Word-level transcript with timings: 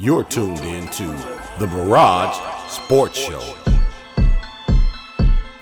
You're 0.00 0.22
tuned 0.22 0.60
in 0.60 0.86
to 0.90 1.06
the 1.58 1.66
Barrage 1.66 2.36
Sports 2.70 3.18
Show. 3.18 3.42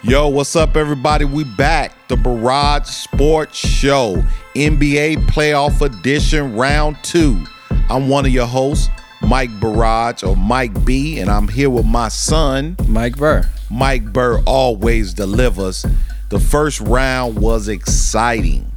Yo, 0.03 0.29
what's 0.29 0.55
up, 0.55 0.77
everybody? 0.77 1.25
We 1.25 1.45
back. 1.45 2.07
The 2.09 2.19
Barrage 2.19 2.85
Sports 2.85 3.57
Show, 3.57 4.23
NBA 4.55 5.27
Playoff 5.29 5.81
Edition, 5.81 6.55
Round 6.55 6.99
Two. 7.03 7.47
I'm 7.89 8.11
one 8.11 8.27
of 8.27 8.31
your 8.31 8.45
hosts, 8.45 8.91
Mike 9.23 9.59
Barrage 9.59 10.23
or 10.23 10.37
Mike 10.37 10.85
B, 10.85 11.19
and 11.19 11.31
I'm 11.31 11.49
here 11.49 11.71
with 11.71 11.87
my 11.87 12.09
son, 12.09 12.77
Mike 12.87 13.17
Burr. 13.17 13.49
Mike 13.71 14.13
Burr 14.13 14.43
always 14.45 15.15
delivers. 15.15 15.87
The 16.29 16.41
first 16.41 16.81
round 16.81 17.39
was 17.39 17.69
exciting. 17.69 18.71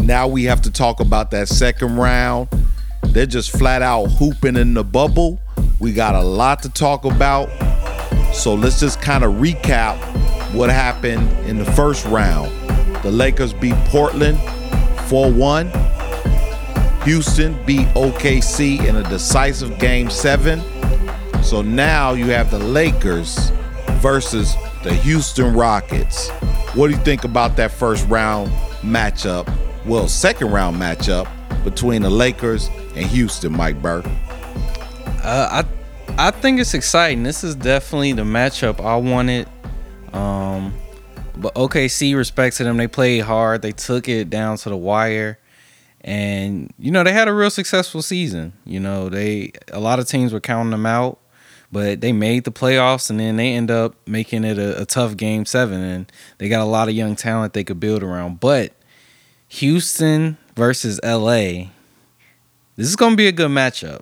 Now 0.00 0.28
we 0.28 0.44
have 0.44 0.62
to 0.62 0.70
talk 0.70 1.00
about 1.00 1.32
that 1.32 1.48
second 1.48 1.96
round. 1.96 2.48
They're 3.14 3.26
just 3.26 3.52
flat 3.52 3.80
out 3.80 4.06
hooping 4.06 4.56
in 4.56 4.74
the 4.74 4.82
bubble. 4.82 5.38
We 5.78 5.92
got 5.92 6.16
a 6.16 6.20
lot 6.20 6.64
to 6.64 6.68
talk 6.68 7.04
about. 7.04 7.48
So 8.34 8.54
let's 8.54 8.80
just 8.80 9.00
kind 9.00 9.22
of 9.22 9.34
recap 9.34 9.96
what 10.52 10.68
happened 10.68 11.30
in 11.46 11.56
the 11.56 11.64
first 11.64 12.04
round. 12.06 12.50
The 13.04 13.12
Lakers 13.12 13.52
beat 13.52 13.76
Portland 13.84 14.36
4 15.08 15.30
1. 15.30 15.70
Houston 17.04 17.56
beat 17.64 17.86
OKC 17.94 18.84
in 18.84 18.96
a 18.96 19.08
decisive 19.08 19.78
game 19.78 20.10
seven. 20.10 20.60
So 21.44 21.62
now 21.62 22.14
you 22.14 22.26
have 22.32 22.50
the 22.50 22.58
Lakers 22.58 23.52
versus 24.00 24.56
the 24.82 24.92
Houston 24.92 25.54
Rockets. 25.54 26.30
What 26.74 26.88
do 26.88 26.94
you 26.94 27.04
think 27.04 27.22
about 27.22 27.54
that 27.58 27.70
first 27.70 28.08
round 28.08 28.50
matchup? 28.82 29.48
Well, 29.86 30.08
second 30.08 30.50
round 30.50 30.78
matchup 30.78 31.28
between 31.62 32.02
the 32.02 32.10
Lakers 32.10 32.68
and 32.94 33.06
Houston, 33.06 33.52
Mike 33.52 33.80
Burr. 33.80 34.02
Uh, 35.22 35.62
I 35.62 35.64
I 36.16 36.30
think 36.30 36.60
it's 36.60 36.74
exciting. 36.74 37.24
This 37.24 37.42
is 37.42 37.54
definitely 37.54 38.12
the 38.12 38.22
matchup 38.22 38.84
I 38.84 38.96
wanted. 38.96 39.48
Um, 40.12 40.72
but 41.36 41.54
OKC 41.54 42.16
respect 42.16 42.56
to 42.58 42.64
them. 42.64 42.76
They 42.76 42.86
played 42.86 43.22
hard. 43.22 43.62
They 43.62 43.72
took 43.72 44.08
it 44.08 44.30
down 44.30 44.56
to 44.58 44.68
the 44.68 44.76
wire, 44.76 45.38
and 46.02 46.72
you 46.78 46.90
know 46.90 47.02
they 47.02 47.12
had 47.12 47.26
a 47.28 47.34
real 47.34 47.50
successful 47.50 48.02
season. 48.02 48.52
You 48.64 48.80
know 48.80 49.08
they 49.08 49.52
a 49.72 49.80
lot 49.80 49.98
of 49.98 50.06
teams 50.06 50.32
were 50.32 50.40
counting 50.40 50.70
them 50.70 50.86
out, 50.86 51.18
but 51.72 52.00
they 52.00 52.12
made 52.12 52.44
the 52.44 52.52
playoffs, 52.52 53.10
and 53.10 53.18
then 53.18 53.36
they 53.36 53.52
end 53.52 53.70
up 53.70 53.96
making 54.06 54.44
it 54.44 54.58
a, 54.58 54.82
a 54.82 54.84
tough 54.86 55.16
game 55.16 55.44
seven. 55.44 55.82
And 55.82 56.12
they 56.38 56.48
got 56.48 56.60
a 56.62 56.66
lot 56.66 56.88
of 56.88 56.94
young 56.94 57.16
talent 57.16 57.52
they 57.52 57.64
could 57.64 57.80
build 57.80 58.04
around. 58.04 58.38
But 58.38 58.72
Houston 59.48 60.36
versus 60.54 61.00
LA, 61.02 61.70
this 62.76 62.88
is 62.88 62.96
gonna 62.96 63.16
be 63.16 63.28
a 63.28 63.32
good 63.32 63.50
matchup. 63.50 64.00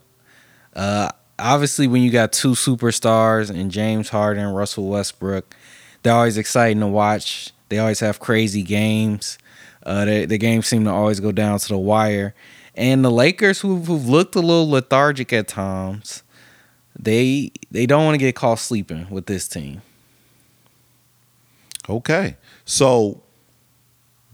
Uh, 0.75 1.11
obviously, 1.39 1.87
when 1.87 2.03
you 2.03 2.11
got 2.11 2.33
two 2.33 2.53
superstars 2.53 3.51
and 3.51 3.70
James 3.70 4.09
Harden, 4.09 4.48
Russell 4.48 4.89
Westbrook, 4.89 5.55
they're 6.03 6.14
always 6.14 6.39
exciting 6.39 6.81
to 6.81 6.87
watch. 6.87 7.53
They 7.69 7.79
always 7.79 8.01
have 8.01 8.20
crazy 8.20 8.62
games. 8.62 9.39
Uh, 9.84 10.05
they, 10.05 10.25
the 10.27 10.39
games 10.39 10.67
seem 10.67 10.84
to 10.84 10.91
always 10.91 11.20
go 11.20 11.33
down 11.33 11.59
to 11.59 11.69
the 11.69 11.79
wire. 11.79 12.34
And 12.75 13.05
the 13.05 13.11
Lakers, 13.11 13.61
who've, 13.61 13.87
who've 13.87 14.09
looked 14.09 14.34
a 14.34 14.41
little 14.41 14.69
lethargic 14.69 15.33
at 15.33 15.48
times, 15.48 16.23
they 16.98 17.53
they 17.70 17.86
don't 17.86 18.05
want 18.05 18.14
to 18.14 18.19
get 18.19 18.34
caught 18.34 18.59
sleeping 18.59 19.09
with 19.11 19.27
this 19.27 19.48
team. 19.48 19.83
Okay. 21.89 22.36
So 22.64 23.23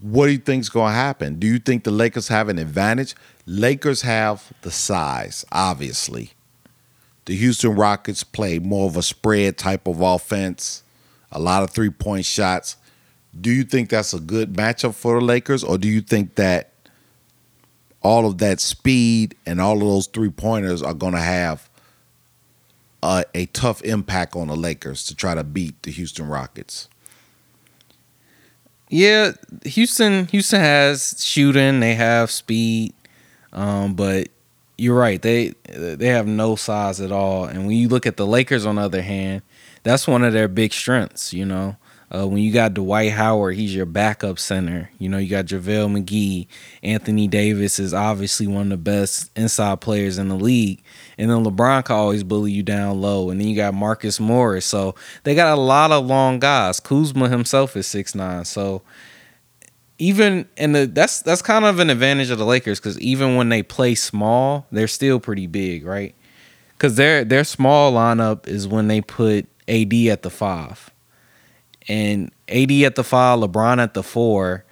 what 0.01 0.27
do 0.27 0.31
you 0.31 0.37
think 0.37 0.61
is 0.61 0.69
going 0.69 0.91
to 0.91 0.95
happen? 0.95 1.39
Do 1.39 1.47
you 1.47 1.59
think 1.59 1.83
the 1.83 1.91
Lakers 1.91 2.29
have 2.29 2.49
an 2.49 2.57
advantage? 2.57 3.15
Lakers 3.45 4.01
have 4.03 4.51
the 4.61 4.71
size, 4.71 5.45
obviously. 5.51 6.31
The 7.25 7.35
Houston 7.35 7.75
Rockets 7.75 8.23
play 8.23 8.59
more 8.59 8.87
of 8.87 8.97
a 8.97 9.03
spread 9.03 9.57
type 9.57 9.87
of 9.87 10.01
offense, 10.01 10.83
a 11.31 11.39
lot 11.39 11.63
of 11.63 11.69
three 11.69 11.89
point 11.89 12.25
shots. 12.25 12.77
Do 13.39 13.51
you 13.51 13.63
think 13.63 13.89
that's 13.89 14.13
a 14.13 14.19
good 14.19 14.53
matchup 14.53 14.95
for 14.95 15.19
the 15.19 15.25
Lakers, 15.25 15.63
or 15.63 15.77
do 15.77 15.87
you 15.87 16.01
think 16.01 16.35
that 16.35 16.71
all 18.01 18.25
of 18.25 18.37
that 18.39 18.59
speed 18.59 19.35
and 19.45 19.59
all 19.59 19.73
of 19.73 19.81
those 19.81 20.07
three 20.07 20.29
pointers 20.29 20.81
are 20.81 20.93
going 20.93 21.13
to 21.13 21.19
have 21.19 21.69
a, 23.03 23.25
a 23.35 23.45
tough 23.47 23.83
impact 23.83 24.35
on 24.35 24.47
the 24.47 24.55
Lakers 24.55 25.03
to 25.05 25.15
try 25.15 25.35
to 25.35 25.43
beat 25.43 25.83
the 25.83 25.91
Houston 25.91 26.27
Rockets? 26.27 26.87
Yeah, 28.89 29.33
Houston 29.65 30.25
Houston 30.27 30.59
has 30.59 31.15
shooting, 31.23 31.79
they 31.79 31.93
have 31.93 32.31
speed, 32.31 32.93
um, 33.53 33.93
but 33.93 34.29
you're 34.77 34.97
right. 34.97 35.21
They 35.21 35.53
they 35.69 36.07
have 36.07 36.25
no 36.25 36.55
size 36.55 36.99
at 36.99 37.11
all. 37.11 37.45
And 37.45 37.67
when 37.67 37.77
you 37.77 37.87
look 37.87 38.07
at 38.07 38.17
the 38.17 38.25
Lakers, 38.25 38.65
on 38.65 38.75
the 38.75 38.81
other 38.81 39.03
hand, 39.03 39.43
that's 39.83 40.07
one 40.07 40.23
of 40.23 40.33
their 40.33 40.47
big 40.47 40.73
strengths. 40.73 41.33
You 41.33 41.45
know, 41.45 41.75
uh, 42.13 42.27
when 42.27 42.39
you 42.39 42.51
got 42.51 42.73
Dwight 42.73 43.11
Howard, 43.11 43.55
he's 43.55 43.75
your 43.75 43.85
backup 43.85 44.39
center. 44.39 44.89
You 44.97 45.09
know, 45.09 45.19
you 45.19 45.29
got 45.29 45.45
JaVale 45.45 46.03
McGee. 46.03 46.47
Anthony 46.81 47.27
Davis 47.27 47.77
is 47.77 47.93
obviously 47.93 48.47
one 48.47 48.63
of 48.63 48.69
the 48.69 48.77
best 48.77 49.29
inside 49.35 49.79
players 49.79 50.17
in 50.17 50.27
the 50.27 50.35
league. 50.35 50.81
And 51.17 51.29
then 51.29 51.43
LeBron 51.43 51.85
can 51.85 51.95
always 51.95 52.23
bully 52.23 52.51
you 52.51 52.63
down 52.63 52.99
low. 52.99 53.29
And 53.29 53.39
then 53.39 53.47
you 53.47 53.55
got 53.55 53.75
Marcus 53.75 54.19
Morris. 54.19 54.65
So 54.65 54.95
they 55.23 55.35
got 55.35 55.55
a 55.55 55.61
lot 55.61 55.91
of 55.91 56.05
long 56.05 56.39
guys. 56.39 56.79
Kuzma 56.79 57.29
himself 57.29 57.75
is 57.77 57.85
six 57.85 58.15
nine. 58.15 58.43
So 58.45 58.81
even 59.99 60.47
and 60.57 60.73
the 60.73 60.85
that's 60.87 61.21
that's 61.21 61.41
kind 61.41 61.65
of 61.65 61.77
an 61.79 61.89
advantage 61.89 62.31
of 62.31 62.39
the 62.39 62.45
Lakers 62.45 62.79
because 62.79 62.99
even 62.99 63.35
when 63.35 63.49
they 63.49 63.61
play 63.61 63.93
small, 63.93 64.65
they're 64.71 64.87
still 64.87 65.19
pretty 65.19 65.45
big, 65.45 65.85
right? 65.85 66.15
Because 66.71 66.95
their 66.95 67.23
their 67.23 67.43
small 67.43 67.91
lineup 67.93 68.47
is 68.47 68.67
when 68.67 68.87
they 68.87 69.01
put 69.01 69.45
AD 69.67 69.93
at 69.93 70.23
the 70.23 70.29
five, 70.29 70.89
and 71.89 72.31
AD 72.47 72.71
at 72.71 72.95
the 72.95 73.03
five, 73.03 73.39
LeBron 73.39 73.79
at 73.79 73.93
the 73.93 74.03
four, 74.03 74.63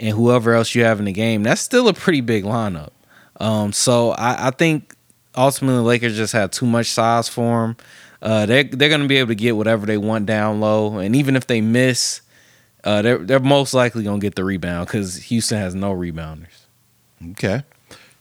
and 0.00 0.16
whoever 0.16 0.54
else 0.54 0.74
you 0.74 0.84
have 0.84 0.98
in 0.98 1.04
the 1.04 1.12
game. 1.12 1.42
That's 1.42 1.60
still 1.60 1.88
a 1.88 1.92
pretty 1.92 2.22
big 2.22 2.44
lineup. 2.44 2.90
Um, 3.38 3.72
so 3.72 4.12
I, 4.12 4.48
I 4.48 4.50
think 4.50 4.94
ultimately 5.36 5.76
the 5.76 5.82
Lakers 5.82 6.16
just 6.16 6.32
have 6.32 6.50
too 6.52 6.66
much 6.66 6.86
size 6.86 7.28
for 7.28 7.62
them. 7.62 7.76
Uh, 8.22 8.46
they're 8.46 8.64
they're 8.64 8.88
gonna 8.88 9.08
be 9.08 9.18
able 9.18 9.28
to 9.28 9.34
get 9.34 9.56
whatever 9.56 9.84
they 9.84 9.98
want 9.98 10.24
down 10.24 10.60
low, 10.60 10.98
and 10.98 11.14
even 11.14 11.36
if 11.36 11.46
they 11.46 11.60
miss 11.60 12.22
uh, 12.84 13.02
they're 13.02 13.18
they're 13.18 13.40
most 13.40 13.74
likely 13.74 14.04
gonna 14.04 14.18
get 14.18 14.34
the 14.34 14.44
rebound 14.44 14.86
because 14.86 15.16
Houston 15.24 15.58
has 15.58 15.74
no 15.74 15.92
rebounders. 15.94 16.66
Okay, 17.30 17.62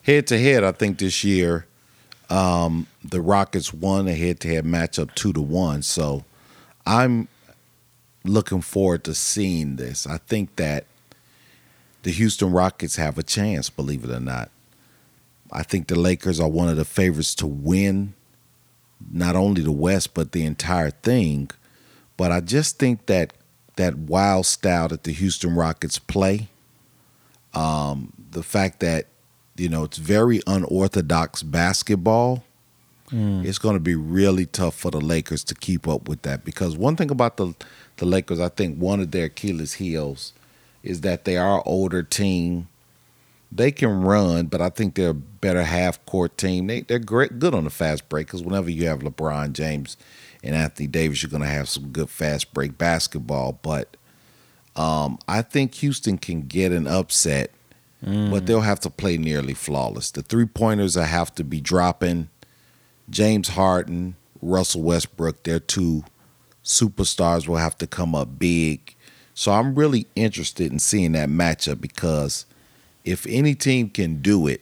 head 0.03 0.27
to 0.27 0.39
head, 0.39 0.63
I 0.63 0.71
think 0.71 0.99
this 0.99 1.23
year 1.23 1.65
um, 2.29 2.87
the 3.03 3.21
Rockets 3.21 3.73
won 3.73 4.07
a 4.07 4.15
head 4.15 4.39
to 4.41 4.47
head 4.47 4.65
matchup 4.65 5.13
two 5.15 5.33
to 5.33 5.41
one. 5.41 5.81
So 5.81 6.23
I'm 6.85 7.27
looking 8.23 8.61
forward 8.61 9.03
to 9.05 9.13
seeing 9.13 9.75
this. 9.75 10.05
I 10.05 10.17
think 10.17 10.55
that 10.57 10.85
the 12.03 12.11
Houston 12.11 12.51
Rockets 12.51 12.95
have 12.95 13.17
a 13.17 13.23
chance, 13.23 13.69
believe 13.69 14.03
it 14.03 14.09
or 14.09 14.19
not. 14.19 14.49
I 15.51 15.63
think 15.63 15.87
the 15.87 15.99
Lakers 15.99 16.39
are 16.39 16.49
one 16.49 16.69
of 16.69 16.77
the 16.77 16.85
favorites 16.85 17.35
to 17.35 17.47
win 17.47 18.13
not 19.11 19.35
only 19.35 19.61
the 19.61 19.71
West 19.71 20.13
but 20.13 20.31
the 20.31 20.45
entire 20.45 20.91
thing. 20.91 21.49
But 22.17 22.31
I 22.31 22.39
just 22.39 22.77
think 22.77 23.07
that 23.07 23.33
that 23.75 23.97
wild 23.97 24.45
style 24.45 24.87
that 24.89 25.03
the 25.03 25.11
Houston 25.11 25.55
Rockets 25.55 25.97
play. 25.97 26.49
Um, 27.53 28.13
the 28.31 28.43
fact 28.43 28.79
that 28.79 29.07
you 29.57 29.69
know 29.69 29.83
it's 29.83 29.97
very 29.97 30.41
unorthodox 30.47 31.43
basketball. 31.43 32.43
Mm. 33.11 33.45
It's 33.45 33.57
going 33.57 33.75
to 33.75 33.81
be 33.81 33.95
really 33.95 34.45
tough 34.45 34.75
for 34.75 34.89
the 34.89 35.01
Lakers 35.01 35.43
to 35.45 35.55
keep 35.55 35.87
up 35.87 36.07
with 36.07 36.21
that 36.21 36.45
because 36.45 36.77
one 36.77 36.95
thing 36.95 37.11
about 37.11 37.37
the 37.37 37.53
the 37.97 38.05
Lakers, 38.05 38.39
I 38.39 38.49
think 38.49 38.77
one 38.77 38.99
of 38.99 39.11
their 39.11 39.25
Achilles 39.25 39.73
heels 39.73 40.33
is 40.81 41.01
that 41.01 41.25
they 41.25 41.37
are 41.37 41.61
older 41.65 42.03
team. 42.03 42.67
They 43.51 43.71
can 43.71 44.01
run, 44.01 44.45
but 44.45 44.61
I 44.61 44.69
think 44.69 44.95
they're 44.95 45.09
a 45.09 45.13
better 45.13 45.63
half 45.63 46.03
court 46.05 46.37
team. 46.37 46.67
They 46.67 46.81
they're 46.81 46.99
great, 46.99 47.39
good 47.39 47.53
on 47.53 47.65
the 47.65 47.69
fast 47.69 48.07
break 48.07 48.27
because 48.27 48.43
whenever 48.43 48.69
you 48.69 48.87
have 48.87 48.99
LeBron 48.99 49.51
James 49.51 49.97
and 50.43 50.55
Anthony 50.55 50.87
Davis, 50.87 51.21
you're 51.21 51.29
going 51.29 51.43
to 51.43 51.49
have 51.49 51.67
some 51.67 51.89
good 51.89 52.09
fast 52.09 52.53
break 52.53 52.77
basketball. 52.77 53.59
But 53.61 53.97
um, 54.75 55.19
I 55.27 55.41
think 55.41 55.75
Houston 55.75 56.17
can 56.17 56.43
get 56.43 56.71
an 56.71 56.87
upset, 56.87 57.51
mm. 58.03 58.31
but 58.31 58.45
they'll 58.45 58.61
have 58.61 58.79
to 58.81 58.89
play 58.89 59.17
nearly 59.17 59.53
flawless. 59.53 60.11
The 60.11 60.21
three 60.21 60.45
pointers 60.45 60.95
I 60.95 61.05
have 61.05 61.35
to 61.35 61.43
be 61.43 61.59
dropping. 61.59 62.29
James 63.11 63.49
Harden, 63.49 64.15
Russell 64.41 64.81
Westbrook, 64.81 65.43
their 65.43 65.59
two 65.59 66.03
superstars 66.63 67.47
will 67.47 67.57
have 67.57 67.77
to 67.79 67.87
come 67.87 68.15
up 68.15 68.39
big. 68.39 68.95
So 69.33 69.51
I'm 69.51 69.75
really 69.75 70.07
interested 70.15 70.71
in 70.71 70.79
seeing 70.79 71.11
that 71.11 71.29
matchup 71.29 71.81
because 71.81 72.45
if 73.03 73.25
any 73.27 73.53
team 73.53 73.89
can 73.89 74.21
do 74.21 74.47
it, 74.47 74.61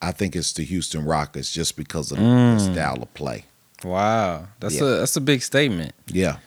I 0.00 0.12
think 0.12 0.36
it's 0.36 0.52
the 0.52 0.64
Houston 0.64 1.04
Rockets 1.04 1.52
just 1.52 1.76
because 1.76 2.12
of 2.12 2.18
mm. 2.18 2.58
the 2.58 2.72
style 2.72 3.02
of 3.02 3.12
play. 3.14 3.44
Wow, 3.82 4.46
that's 4.60 4.76
yeah. 4.76 4.82
a 4.82 4.96
that's 4.98 5.16
a 5.16 5.20
big 5.20 5.42
statement. 5.42 5.94
Yeah. 6.06 6.38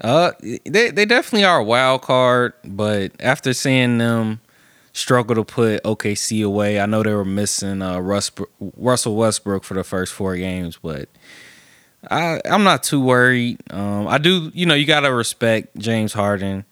Uh, 0.00 0.32
they 0.40 0.90
they 0.90 1.04
definitely 1.04 1.44
are 1.44 1.58
a 1.58 1.64
wild 1.64 2.02
card, 2.02 2.54
but 2.64 3.12
after 3.20 3.52
seeing 3.52 3.98
them 3.98 4.40
struggled 4.92 5.36
to 5.36 5.44
put 5.44 5.82
OKC 5.84 6.44
away. 6.44 6.80
I 6.80 6.86
know 6.86 7.02
they 7.02 7.14
were 7.14 7.24
missing 7.24 7.82
uh, 7.82 8.00
Russ, 8.00 8.30
Russell 8.76 9.16
Westbrook 9.16 9.64
for 9.64 9.74
the 9.74 9.84
first 9.84 10.12
four 10.12 10.36
games, 10.36 10.78
but 10.82 11.08
I 12.10 12.40
I'm 12.44 12.64
not 12.64 12.82
too 12.82 13.00
worried. 13.00 13.58
Um, 13.70 14.08
I 14.08 14.18
do, 14.18 14.50
you 14.54 14.66
know, 14.66 14.74
you 14.74 14.86
gotta 14.86 15.12
respect 15.12 15.76
James 15.76 16.12
Harden, 16.12 16.64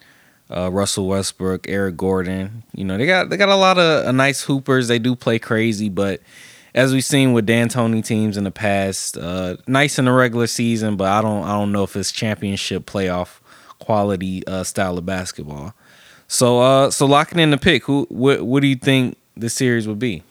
uh, 0.50 0.70
Russell 0.70 1.06
Westbrook, 1.06 1.68
Eric 1.68 1.96
Gordon. 1.96 2.62
You 2.74 2.84
know, 2.84 2.96
they 2.96 3.06
got 3.06 3.28
they 3.30 3.36
got 3.36 3.48
a 3.48 3.56
lot 3.56 3.78
of 3.78 4.06
uh, 4.06 4.12
nice 4.12 4.42
hoopers. 4.42 4.88
They 4.88 4.98
do 4.98 5.14
play 5.14 5.38
crazy, 5.38 5.88
but 5.88 6.20
as 6.74 6.92
we've 6.92 7.04
seen 7.04 7.32
with 7.32 7.46
D'Antoni 7.46 8.04
teams 8.04 8.36
in 8.36 8.44
the 8.44 8.50
past, 8.50 9.16
uh, 9.18 9.56
nice 9.66 9.98
in 9.98 10.04
the 10.04 10.12
regular 10.12 10.46
season, 10.46 10.96
but 10.96 11.08
I 11.08 11.20
don't 11.20 11.44
I 11.44 11.52
don't 11.52 11.72
know 11.72 11.82
if 11.82 11.96
it's 11.96 12.12
championship 12.12 12.86
playoff 12.86 13.40
quality 13.78 14.46
uh, 14.46 14.64
style 14.64 14.98
of 14.98 15.06
basketball. 15.06 15.74
So 16.28 16.60
uh, 16.60 16.90
so 16.90 17.06
locking 17.06 17.38
in 17.38 17.50
the 17.50 17.58
pick, 17.58 17.84
who 17.84 18.06
what 18.10 18.42
what 18.42 18.60
do 18.60 18.68
you 18.68 18.76
think 18.76 19.16
the 19.36 19.48
series 19.48 19.88
would 19.88 19.98
be? 19.98 20.22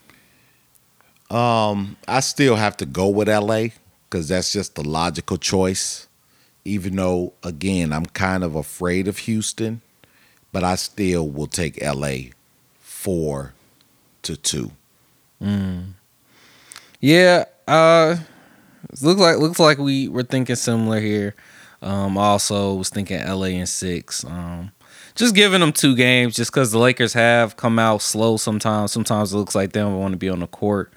Um, 1.29 1.97
I 2.07 2.21
still 2.21 2.55
have 2.55 2.77
to 2.77 2.85
go 2.85 3.09
with 3.09 3.27
LA 3.27 3.67
because 4.09 4.29
that's 4.29 4.53
just 4.53 4.75
the 4.75 4.87
logical 4.87 5.37
choice. 5.37 6.07
Even 6.63 6.97
though, 6.97 7.33
again, 7.43 7.93
I'm 7.93 8.05
kind 8.05 8.43
of 8.43 8.55
afraid 8.55 9.07
of 9.07 9.19
Houston, 9.19 9.81
but 10.51 10.63
I 10.63 10.75
still 10.75 11.27
will 11.27 11.47
take 11.47 11.81
LA 11.81 12.31
four 12.79 13.53
to 14.23 14.37
two. 14.37 14.71
Mm. 15.41 15.93
Yeah, 16.99 17.45
uh, 17.67 18.17
looks 19.01 19.21
like 19.21 19.37
looks 19.37 19.59
like 19.59 19.77
we 19.77 20.07
were 20.07 20.23
thinking 20.23 20.55
similar 20.55 20.99
here. 20.99 21.35
Um, 21.81 22.17
also 22.17 22.73
was 22.75 22.89
thinking 22.89 23.25
LA 23.25 23.47
in 23.47 23.65
six. 23.65 24.25
Um, 24.25 24.71
just 25.17 25.35
giving 25.35 25.59
them 25.59 25.73
two 25.73 25.95
games, 25.95 26.35
just 26.35 26.51
because 26.51 26.71
the 26.71 26.77
Lakers 26.77 27.13
have 27.13 27.57
come 27.57 27.79
out 27.79 28.01
slow 28.01 28.37
sometimes. 28.37 28.91
Sometimes 28.91 29.33
it 29.33 29.37
looks 29.37 29.55
like 29.55 29.73
they 29.73 29.79
don't 29.79 29.99
want 29.99 30.13
to 30.13 30.17
be 30.17 30.29
on 30.29 30.39
the 30.39 30.47
court. 30.47 30.93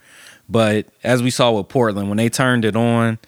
But 0.49 0.87
as 1.03 1.23
we 1.23 1.31
saw 1.31 1.53
with 1.53 1.69
Portland, 1.69 2.09
when 2.09 2.19
they 2.19 2.29
turned 2.29 2.65
it 2.65 2.77
on, 2.77 3.19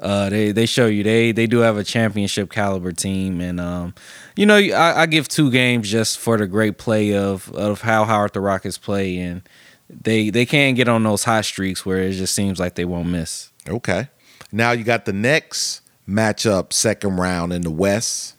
uh, 0.00 0.30
they 0.30 0.52
they 0.52 0.64
show 0.64 0.86
you 0.86 1.02
they 1.02 1.32
they 1.32 1.46
do 1.46 1.58
have 1.58 1.76
a 1.76 1.84
championship 1.84 2.50
caliber 2.50 2.92
team, 2.92 3.40
and 3.40 3.60
um, 3.60 3.94
you 4.36 4.46
know 4.46 4.56
I, 4.56 5.02
I, 5.02 5.06
give 5.06 5.26
two 5.26 5.50
games 5.50 5.90
just 5.90 6.18
for 6.18 6.38
the 6.38 6.46
great 6.46 6.78
play 6.78 7.14
of 7.14 7.52
of 7.52 7.80
how 7.80 8.04
hard 8.04 8.32
the 8.32 8.40
Rockets 8.40 8.78
play, 8.78 9.18
and 9.18 9.42
they 9.90 10.30
they 10.30 10.46
can 10.46 10.74
get 10.74 10.88
on 10.88 11.02
those 11.02 11.24
hot 11.24 11.44
streaks 11.44 11.84
where 11.84 11.98
it 11.98 12.12
just 12.12 12.32
seems 12.32 12.60
like 12.60 12.76
they 12.76 12.84
won't 12.84 13.08
miss. 13.08 13.50
Okay, 13.68 14.08
now 14.52 14.70
you 14.70 14.84
got 14.84 15.04
the 15.04 15.12
next 15.12 15.82
matchup, 16.08 16.72
second 16.72 17.16
round 17.16 17.52
in 17.52 17.62
the 17.62 17.70
West, 17.70 18.36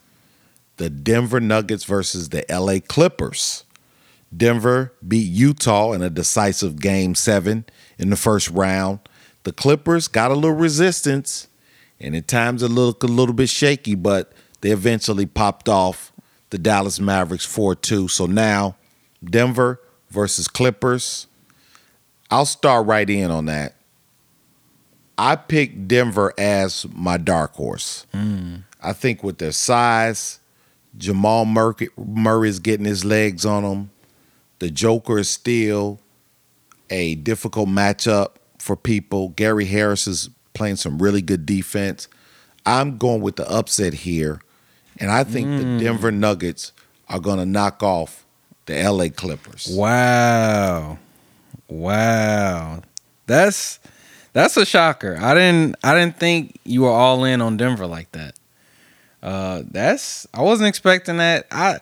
the 0.80 0.88
Denver 0.88 1.40
Nuggets 1.40 1.84
versus 1.84 2.30
the 2.30 2.50
L.A. 2.50 2.80
Clippers. 2.80 3.64
Denver 4.34 4.94
beat 5.06 5.28
Utah 5.30 5.92
in 5.92 6.00
a 6.00 6.08
decisive 6.08 6.80
game 6.80 7.14
seven 7.14 7.66
in 7.98 8.08
the 8.08 8.16
first 8.16 8.48
round. 8.48 9.00
The 9.42 9.52
Clippers 9.52 10.08
got 10.08 10.30
a 10.30 10.34
little 10.34 10.56
resistance, 10.56 11.48
and 12.00 12.16
at 12.16 12.28
times 12.28 12.62
it 12.62 12.70
looked 12.70 13.02
a 13.02 13.08
little 13.08 13.34
bit 13.34 13.50
shaky, 13.50 13.94
but 13.94 14.32
they 14.62 14.70
eventually 14.70 15.26
popped 15.26 15.68
off 15.68 16.12
the 16.48 16.56
Dallas 16.56 16.98
Mavericks 16.98 17.44
4 17.44 17.74
2. 17.74 18.08
So 18.08 18.24
now 18.24 18.76
Denver 19.22 19.82
versus 20.08 20.48
Clippers. 20.48 21.26
I'll 22.30 22.46
start 22.46 22.86
right 22.86 23.08
in 23.10 23.30
on 23.30 23.44
that. 23.46 23.74
I 25.18 25.36
picked 25.36 25.88
Denver 25.88 26.32
as 26.38 26.86
my 26.90 27.18
dark 27.18 27.52
horse. 27.52 28.06
Mm. 28.14 28.62
I 28.82 28.94
think 28.94 29.22
with 29.22 29.36
their 29.36 29.52
size, 29.52 30.39
Jamal 30.96 31.44
Murray 31.44 32.48
is 32.48 32.58
getting 32.58 32.86
his 32.86 33.04
legs 33.04 33.46
on 33.46 33.62
them. 33.62 33.90
The 34.58 34.70
Joker 34.70 35.18
is 35.18 35.28
still 35.28 36.00
a 36.90 37.14
difficult 37.14 37.68
matchup 37.68 38.36
for 38.58 38.76
people. 38.76 39.30
Gary 39.30 39.64
Harris 39.66 40.06
is 40.06 40.30
playing 40.54 40.76
some 40.76 40.98
really 40.98 41.22
good 41.22 41.46
defense. 41.46 42.08
I'm 42.66 42.98
going 42.98 43.22
with 43.22 43.36
the 43.36 43.50
upset 43.50 43.94
here, 43.94 44.40
and 44.98 45.10
I 45.10 45.24
think 45.24 45.48
mm. 45.48 45.78
the 45.78 45.84
Denver 45.84 46.12
Nuggets 46.12 46.72
are 47.08 47.20
going 47.20 47.38
to 47.38 47.46
knock 47.46 47.82
off 47.82 48.26
the 48.66 48.82
LA 48.82 49.08
Clippers. 49.08 49.68
Wow. 49.70 50.98
Wow. 51.68 52.82
That's 53.26 53.80
that's 54.32 54.56
a 54.56 54.66
shocker. 54.66 55.18
I 55.20 55.34
didn't 55.34 55.76
I 55.82 55.94
didn't 55.94 56.18
think 56.18 56.58
you 56.64 56.82
were 56.82 56.90
all 56.90 57.24
in 57.24 57.40
on 57.40 57.56
Denver 57.56 57.86
like 57.86 58.12
that. 58.12 58.34
Uh 59.22 59.62
that's 59.70 60.26
I 60.32 60.42
wasn't 60.42 60.68
expecting 60.68 61.18
that. 61.18 61.46
I 61.50 61.80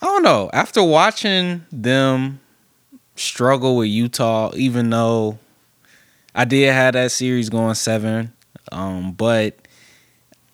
I 0.00 0.06
don't 0.06 0.22
know. 0.22 0.50
After 0.52 0.82
watching 0.82 1.64
them 1.70 2.40
struggle 3.14 3.76
with 3.76 3.88
Utah, 3.88 4.50
even 4.54 4.90
though 4.90 5.38
I 6.34 6.44
did 6.44 6.72
have 6.72 6.94
that 6.94 7.12
series 7.12 7.50
going 7.50 7.74
seven, 7.74 8.32
um, 8.72 9.12
but 9.12 9.56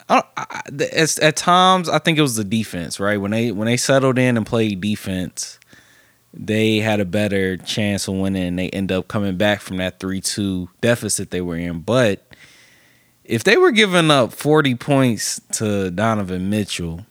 I, 0.09 0.23
I, 0.37 0.63
at 1.23 1.37
times 1.37 1.89
I 1.89 1.99
think 1.99 2.19
it 2.19 2.23
was 2.23 2.37
the 2.37 2.45
defense. 2.45 2.99
Right 3.01 3.19
when 3.19 3.31
they 3.31 3.53
when 3.53 3.67
they 3.67 3.77
settled 3.77 4.19
in 4.19 4.37
and 4.37 4.47
played 4.47 4.81
defense, 4.81 5.59
they 6.35 6.79
had 6.79 7.01
a 7.01 7.05
better 7.05 7.57
chance 7.57 8.09
of 8.09 8.15
winning. 8.15 8.49
And 8.49 8.59
they 8.59 8.71
end 8.71 8.93
up 8.93 9.09
coming 9.09 9.37
back 9.37 9.61
from 9.61 9.79
that 9.79 10.01
three 10.01 10.21
two 10.21 10.69
deficit 10.81 11.31
they 11.31 11.41
were 11.41 11.57
in, 11.57 11.81
but. 11.81 12.25
If 13.29 13.45
they 13.45 13.59
were 13.59 13.73
giving 13.73 14.11
up 14.11 14.33
40 14.33 14.75
points 14.77 15.39
to 15.53 15.91
Donovan 15.91 16.49
Mitchell, 16.49 17.05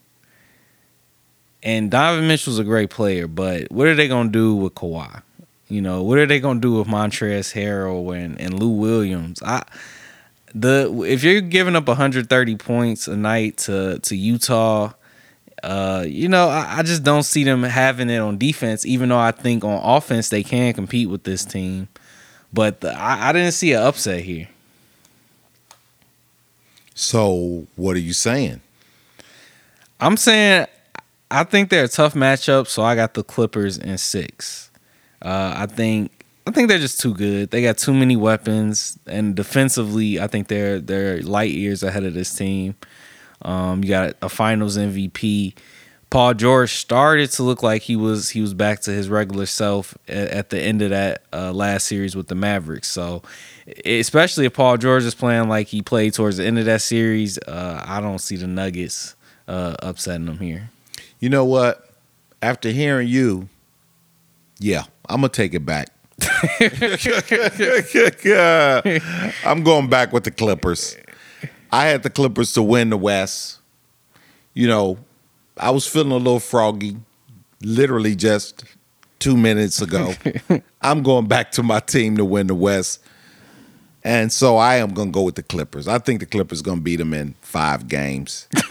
and 1.62 1.92
Donovan 1.92 2.28
Mitchell's 2.28 2.58
a 2.58 2.64
great 2.64 2.90
player, 2.90 3.28
but 3.28 3.72
what 3.72 3.86
are 3.86 3.94
they 3.94 4.08
gonna 4.08 4.30
do 4.30 4.56
with 4.56 4.74
Kawhi? 4.74 5.22
You 5.70 5.82
know, 5.82 6.02
what 6.02 6.18
are 6.18 6.26
they 6.26 6.40
gonna 6.40 6.60
do 6.60 6.74
with 6.74 6.88
Montrezl 6.88 7.54
Harrell 7.54 8.18
and, 8.18 8.42
and 8.42 8.60
Lou 8.60 8.70
Williams? 8.70 9.44
I 9.44 9.62
the 10.56 11.04
if 11.06 11.24
you're 11.24 11.40
giving 11.40 11.76
up 11.76 11.88
130 11.88 12.56
points 12.56 13.08
a 13.08 13.16
night 13.16 13.58
to 13.58 14.00
to 14.00 14.16
Utah, 14.16 14.94
uh, 15.62 16.04
you 16.08 16.30
know, 16.30 16.50
I, 16.50 16.80
I, 16.80 16.84
just 16.84 17.04
don't 17.04 17.24
see 17.24 17.44
them 17.44 17.62
having 17.62 18.10
it 18.10 18.18
on 18.18 18.40
defense. 18.40 18.88
Even 18.88 19.10
though 19.10 19.20
I 19.20 19.32
think 19.32 19.64
on 19.64 19.80
offense 19.84 20.30
they 20.30 20.42
can 20.42 20.74
compete 20.74 21.10
with 21.10 21.26
this 21.26 21.46
team, 21.46 21.90
but 22.52 22.82
the, 22.82 22.92
I, 22.92 23.30
I 23.30 23.34
didn't 23.34 23.52
see 23.52 23.74
an 23.74 23.84
upset 23.84 24.24
here. 24.24 24.48
So 26.98 27.68
what 27.76 27.96
are 27.96 28.00
you 28.00 28.12
saying? 28.12 28.60
I'm 30.00 30.18
saying 30.18 30.66
I 31.30 31.44
think 31.44 31.70
they're 31.70 31.84
a 31.84 31.88
tough 31.88 32.16
matchup, 32.16 32.66
so 32.66 32.82
I 32.82 32.96
got 32.96 33.14
the 33.14 33.24
Clippers 33.24 33.78
in 33.78 34.00
six. 34.00 34.72
Uh, 35.22 35.54
I 35.56 35.68
think 35.68 36.26
I 36.48 36.52
think 36.52 36.70
they're 36.70 36.80
just 36.80 37.00
too 37.00 37.14
good. 37.14 37.52
They 37.52 37.62
got 37.62 37.78
too 37.78 37.94
many 37.94 38.16
weapons, 38.16 38.98
and 39.06 39.36
defensively, 39.36 40.20
I 40.20 40.26
think 40.26 40.48
they're 40.48 40.80
they're 40.80 41.22
light 41.22 41.52
years 41.52 41.84
ahead 41.84 42.04
of 42.04 42.16
this 42.16 42.34
team. 42.34 42.74
Um, 43.44 43.84
you 43.84 43.90
got 43.92 44.16
a 44.24 44.30
Finals 44.30 44.76
MVP. 44.76 45.54
Paul 46.10 46.36
George 46.36 46.74
started 46.74 47.32
to 47.32 47.44
look 47.44 47.62
like 47.62 47.82
he 47.82 47.96
was 47.96 48.30
he 48.30 48.40
was 48.40 48.54
back 48.54 48.80
to 48.82 48.92
his 48.92 49.10
regular 49.10 49.46
self 49.46 49.98
at, 50.08 50.30
at 50.30 50.50
the 50.50 50.60
end 50.60 50.82
of 50.82 50.92
that 50.92 51.24
uh, 51.34 51.52
last 51.52 51.86
series 51.86 52.16
with 52.16 52.28
the 52.28 52.36
Mavericks. 52.36 52.88
So, 52.88 53.24
especially 53.86 54.46
if 54.46 54.54
Paul 54.54 54.78
George 54.78 55.04
is 55.04 55.16
playing 55.16 55.50
like 55.50 55.68
he 55.68 55.82
played 55.82 56.14
towards 56.14 56.38
the 56.38 56.46
end 56.46 56.60
of 56.60 56.66
that 56.66 56.82
series, 56.82 57.38
uh, 57.40 57.84
I 57.86 58.00
don't 58.00 58.20
see 58.20 58.38
the 58.38 58.48
Nuggets 58.48 59.16
uh, 59.50 59.76
upsetting 59.80 60.28
them 60.28 60.40
here. 60.40 60.70
You 61.20 61.30
know 61.30 61.44
what? 61.44 61.90
After 62.42 62.70
hearing 62.70 63.10
you, 63.10 63.50
yeah, 64.60 64.84
I'm 65.10 65.22
gonna 65.22 65.30
take 65.30 65.54
it 65.54 65.66
back. 65.66 65.90
I'm 69.46 69.64
going 69.64 69.90
back 69.90 70.14
with 70.14 70.24
the 70.24 70.32
Clippers. 70.32 70.96
I 71.72 71.88
had 71.88 72.04
the 72.04 72.10
Clippers 72.10 72.54
to 72.54 72.64
win 72.64 72.92
the 72.92 72.98
West. 72.98 73.60
You 74.54 74.68
know, 74.68 74.98
I 75.60 75.72
was 75.72 75.88
feeling 75.88 76.12
a 76.12 76.18
little 76.18 76.40
froggy, 76.40 76.98
literally 77.62 78.16
just 78.16 78.64
two 79.20 79.38
minutes 79.38 79.82
ago. 79.82 80.14
I'm 80.82 81.04
going 81.04 81.28
back 81.28 81.52
to 81.54 81.64
my 81.64 81.80
team 81.80 82.18
to 82.18 82.26
win 82.26 82.48
the 82.48 82.56
West. 82.56 83.02
And 84.04 84.32
so 84.32 84.58
I 84.58 84.78
am 84.78 84.94
going 84.94 85.10
to 85.10 85.12
go 85.12 85.24
with 85.24 85.36
the 85.36 85.44
Clippers. 85.44 85.88
I 85.88 85.98
think 85.98 86.22
the 86.22 86.26
Clippers 86.26 86.62
going 86.62 86.78
to 86.78 86.84
beat 86.84 86.96
them 86.98 87.14
in 87.14 87.36
five 87.42 87.88
games. 87.88 88.48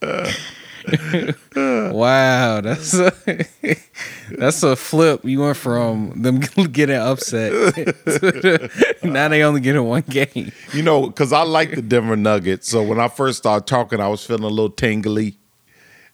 wow, 1.56 2.60
that's 2.60 2.94
a, 2.94 3.12
that's 4.30 4.62
a 4.62 4.76
flip. 4.76 5.24
You 5.24 5.40
went 5.40 5.56
from 5.56 6.22
them 6.22 6.40
getting 6.72 6.96
upset 6.96 7.52
now 9.02 9.28
they 9.28 9.42
only 9.42 9.60
get 9.60 9.76
in 9.76 9.84
one 9.84 10.02
game. 10.02 10.52
You 10.72 10.82
know, 10.82 11.06
because 11.06 11.32
I 11.32 11.42
like 11.42 11.74
the 11.74 11.82
Denver 11.82 12.16
Nuggets. 12.16 12.68
So 12.68 12.82
when 12.82 13.00
I 13.00 13.08
first 13.08 13.38
started 13.38 13.66
talking, 13.66 14.00
I 14.00 14.08
was 14.08 14.24
feeling 14.24 14.44
a 14.44 14.48
little 14.48 14.70
tingly. 14.70 15.38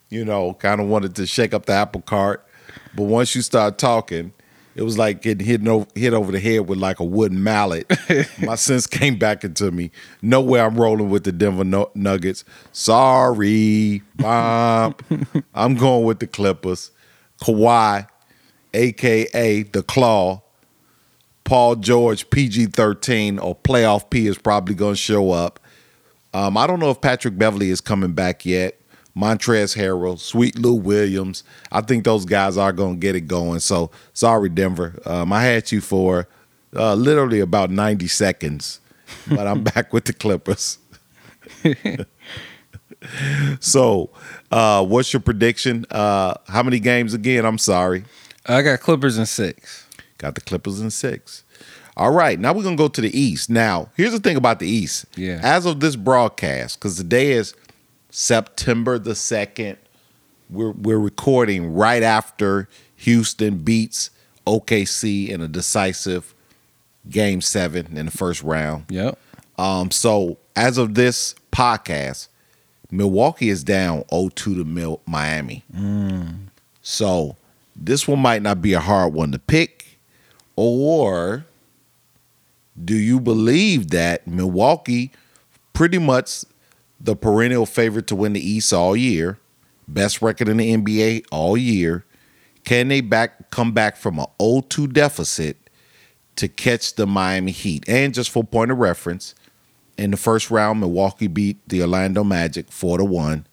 You 0.08 0.24
know, 0.24 0.54
kind 0.54 0.80
of 0.80 0.88
wanted 0.88 1.16
to 1.16 1.26
shake 1.26 1.54
up 1.54 1.66
the 1.66 1.72
apple 1.72 2.02
cart. 2.02 2.46
But 2.94 3.04
once 3.04 3.34
you 3.34 3.42
start 3.42 3.78
talking, 3.78 4.32
It 4.74 4.82
was 4.82 4.96
like 4.96 5.20
getting 5.20 5.46
hit 5.46 5.66
over, 5.68 5.86
hit 5.94 6.14
over 6.14 6.32
the 6.32 6.40
head 6.40 6.68
with 6.68 6.78
like 6.78 6.98
a 6.98 7.04
wooden 7.04 7.42
mallet. 7.42 7.90
My 8.42 8.54
sense 8.54 8.86
came 8.86 9.18
back 9.18 9.44
into 9.44 9.70
me. 9.70 9.90
No 10.22 10.40
way 10.40 10.60
I'm 10.60 10.76
rolling 10.76 11.10
with 11.10 11.24
the 11.24 11.32
Denver 11.32 11.64
no- 11.64 11.90
Nuggets. 11.94 12.44
Sorry, 12.72 14.02
Bob. 14.16 15.02
I'm 15.54 15.74
going 15.74 16.04
with 16.04 16.20
the 16.20 16.26
Clippers. 16.26 16.90
Kawhi, 17.42 18.06
aka 18.72 19.62
the 19.62 19.82
Claw. 19.82 20.42
Paul 21.44 21.76
George, 21.76 22.30
PG 22.30 22.66
13 22.66 23.38
or 23.38 23.56
playoff 23.56 24.08
P 24.08 24.26
is 24.26 24.38
probably 24.38 24.74
going 24.74 24.94
to 24.94 25.00
show 25.00 25.32
up. 25.32 25.60
Um, 26.32 26.56
I 26.56 26.66
don't 26.66 26.78
know 26.80 26.90
if 26.90 27.00
Patrick 27.00 27.36
Beverley 27.36 27.70
is 27.70 27.80
coming 27.80 28.12
back 28.12 28.46
yet. 28.46 28.78
Montrezl 29.16 29.76
Harrell, 29.76 30.18
Sweet 30.18 30.58
Lou 30.58 30.74
Williams. 30.74 31.44
I 31.70 31.80
think 31.82 32.04
those 32.04 32.24
guys 32.24 32.56
are 32.56 32.72
going 32.72 32.94
to 32.94 33.00
get 33.00 33.14
it 33.14 33.22
going. 33.22 33.60
So 33.60 33.90
sorry, 34.12 34.48
Denver. 34.48 34.98
Um, 35.04 35.32
I 35.32 35.42
had 35.42 35.70
you 35.70 35.80
for 35.80 36.28
uh, 36.74 36.94
literally 36.94 37.40
about 37.40 37.70
90 37.70 38.08
seconds, 38.08 38.80
but 39.28 39.46
I'm 39.46 39.62
back 39.62 39.92
with 39.92 40.06
the 40.06 40.12
Clippers. 40.12 40.78
so, 43.60 44.10
uh, 44.50 44.84
what's 44.84 45.12
your 45.12 45.20
prediction? 45.20 45.84
Uh, 45.90 46.34
how 46.48 46.62
many 46.62 46.80
games 46.80 47.14
again? 47.14 47.44
I'm 47.44 47.58
sorry. 47.58 48.04
I 48.46 48.62
got 48.62 48.80
Clippers 48.80 49.18
in 49.18 49.26
six. 49.26 49.86
Got 50.18 50.34
the 50.34 50.40
Clippers 50.40 50.80
in 50.80 50.90
six. 50.90 51.44
All 51.94 52.10
right, 52.10 52.40
now 52.40 52.54
we're 52.54 52.62
gonna 52.62 52.76
go 52.76 52.88
to 52.88 53.00
the 53.02 53.18
East. 53.18 53.50
Now, 53.50 53.90
here's 53.96 54.12
the 54.12 54.18
thing 54.18 54.36
about 54.36 54.60
the 54.60 54.68
East. 54.68 55.04
Yeah. 55.14 55.40
As 55.42 55.66
of 55.66 55.80
this 55.80 55.94
broadcast, 55.94 56.78
because 56.78 56.96
the 56.96 57.04
day 57.04 57.32
is 57.32 57.54
September 58.12 58.98
the 58.98 59.14
second, 59.14 59.78
we're 60.50 60.70
we're 60.72 60.98
recording 60.98 61.72
right 61.74 62.02
after 62.02 62.68
Houston 62.96 63.58
beats 63.58 64.10
OKC 64.46 65.28
in 65.28 65.40
a 65.40 65.48
decisive 65.48 66.34
game 67.08 67.40
seven 67.40 67.96
in 67.96 68.06
the 68.06 68.12
first 68.12 68.42
round. 68.42 68.84
Yep. 68.90 69.18
Um, 69.58 69.90
so 69.90 70.36
as 70.54 70.76
of 70.76 70.94
this 70.94 71.34
podcast, 71.50 72.28
Milwaukee 72.90 73.48
is 73.48 73.64
down 73.64 74.02
0-2 74.04 74.34
to 74.36 74.64
Mil- 74.64 75.00
Miami. 75.06 75.64
So 76.82 77.36
this 77.74 78.06
one 78.06 78.18
might 78.18 78.42
not 78.42 78.60
be 78.60 78.74
a 78.74 78.80
hard 78.80 79.14
one 79.14 79.32
to 79.32 79.38
pick. 79.38 79.98
Or 80.54 81.46
do 82.82 82.94
you 82.94 83.18
believe 83.20 83.88
that 83.90 84.26
Milwaukee, 84.26 85.10
pretty 85.72 85.98
much 85.98 86.44
the 87.02 87.16
perennial 87.16 87.66
favorite 87.66 88.06
to 88.06 88.16
win 88.16 88.32
the 88.32 88.48
East 88.48 88.72
all 88.72 88.96
year, 88.96 89.38
best 89.88 90.22
record 90.22 90.48
in 90.48 90.58
the 90.58 90.76
NBA 90.76 91.24
all 91.32 91.56
year, 91.56 92.04
can 92.64 92.88
they 92.88 93.00
back 93.00 93.50
come 93.50 93.72
back 93.72 93.96
from 93.96 94.18
a 94.18 94.26
0-2 94.38 94.92
deficit 94.92 95.68
to 96.36 96.46
catch 96.46 96.94
the 96.94 97.06
Miami 97.06 97.50
Heat? 97.50 97.84
And 97.88 98.14
just 98.14 98.30
for 98.30 98.44
point 98.44 98.70
of 98.70 98.78
reference, 98.78 99.34
in 99.98 100.12
the 100.12 100.16
first 100.16 100.50
round, 100.50 100.80
Milwaukee 100.80 101.26
beat 101.26 101.58
the 101.68 101.82
Orlando 101.82 102.24
Magic 102.24 102.70
4 102.70 102.98
to 102.98 103.04
1. 103.04 103.46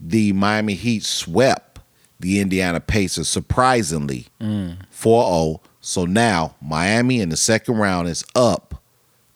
The 0.00 0.32
Miami 0.32 0.74
Heat 0.74 1.04
swept 1.04 1.80
the 2.18 2.40
Indiana 2.40 2.80
Pacers 2.80 3.28
surprisingly 3.28 4.26
4 4.90 5.24
0. 5.24 5.60
So 5.80 6.04
now 6.04 6.54
Miami 6.60 7.20
in 7.20 7.28
the 7.28 7.36
second 7.36 7.76
round 7.76 8.08
is 8.08 8.24
up 8.34 8.82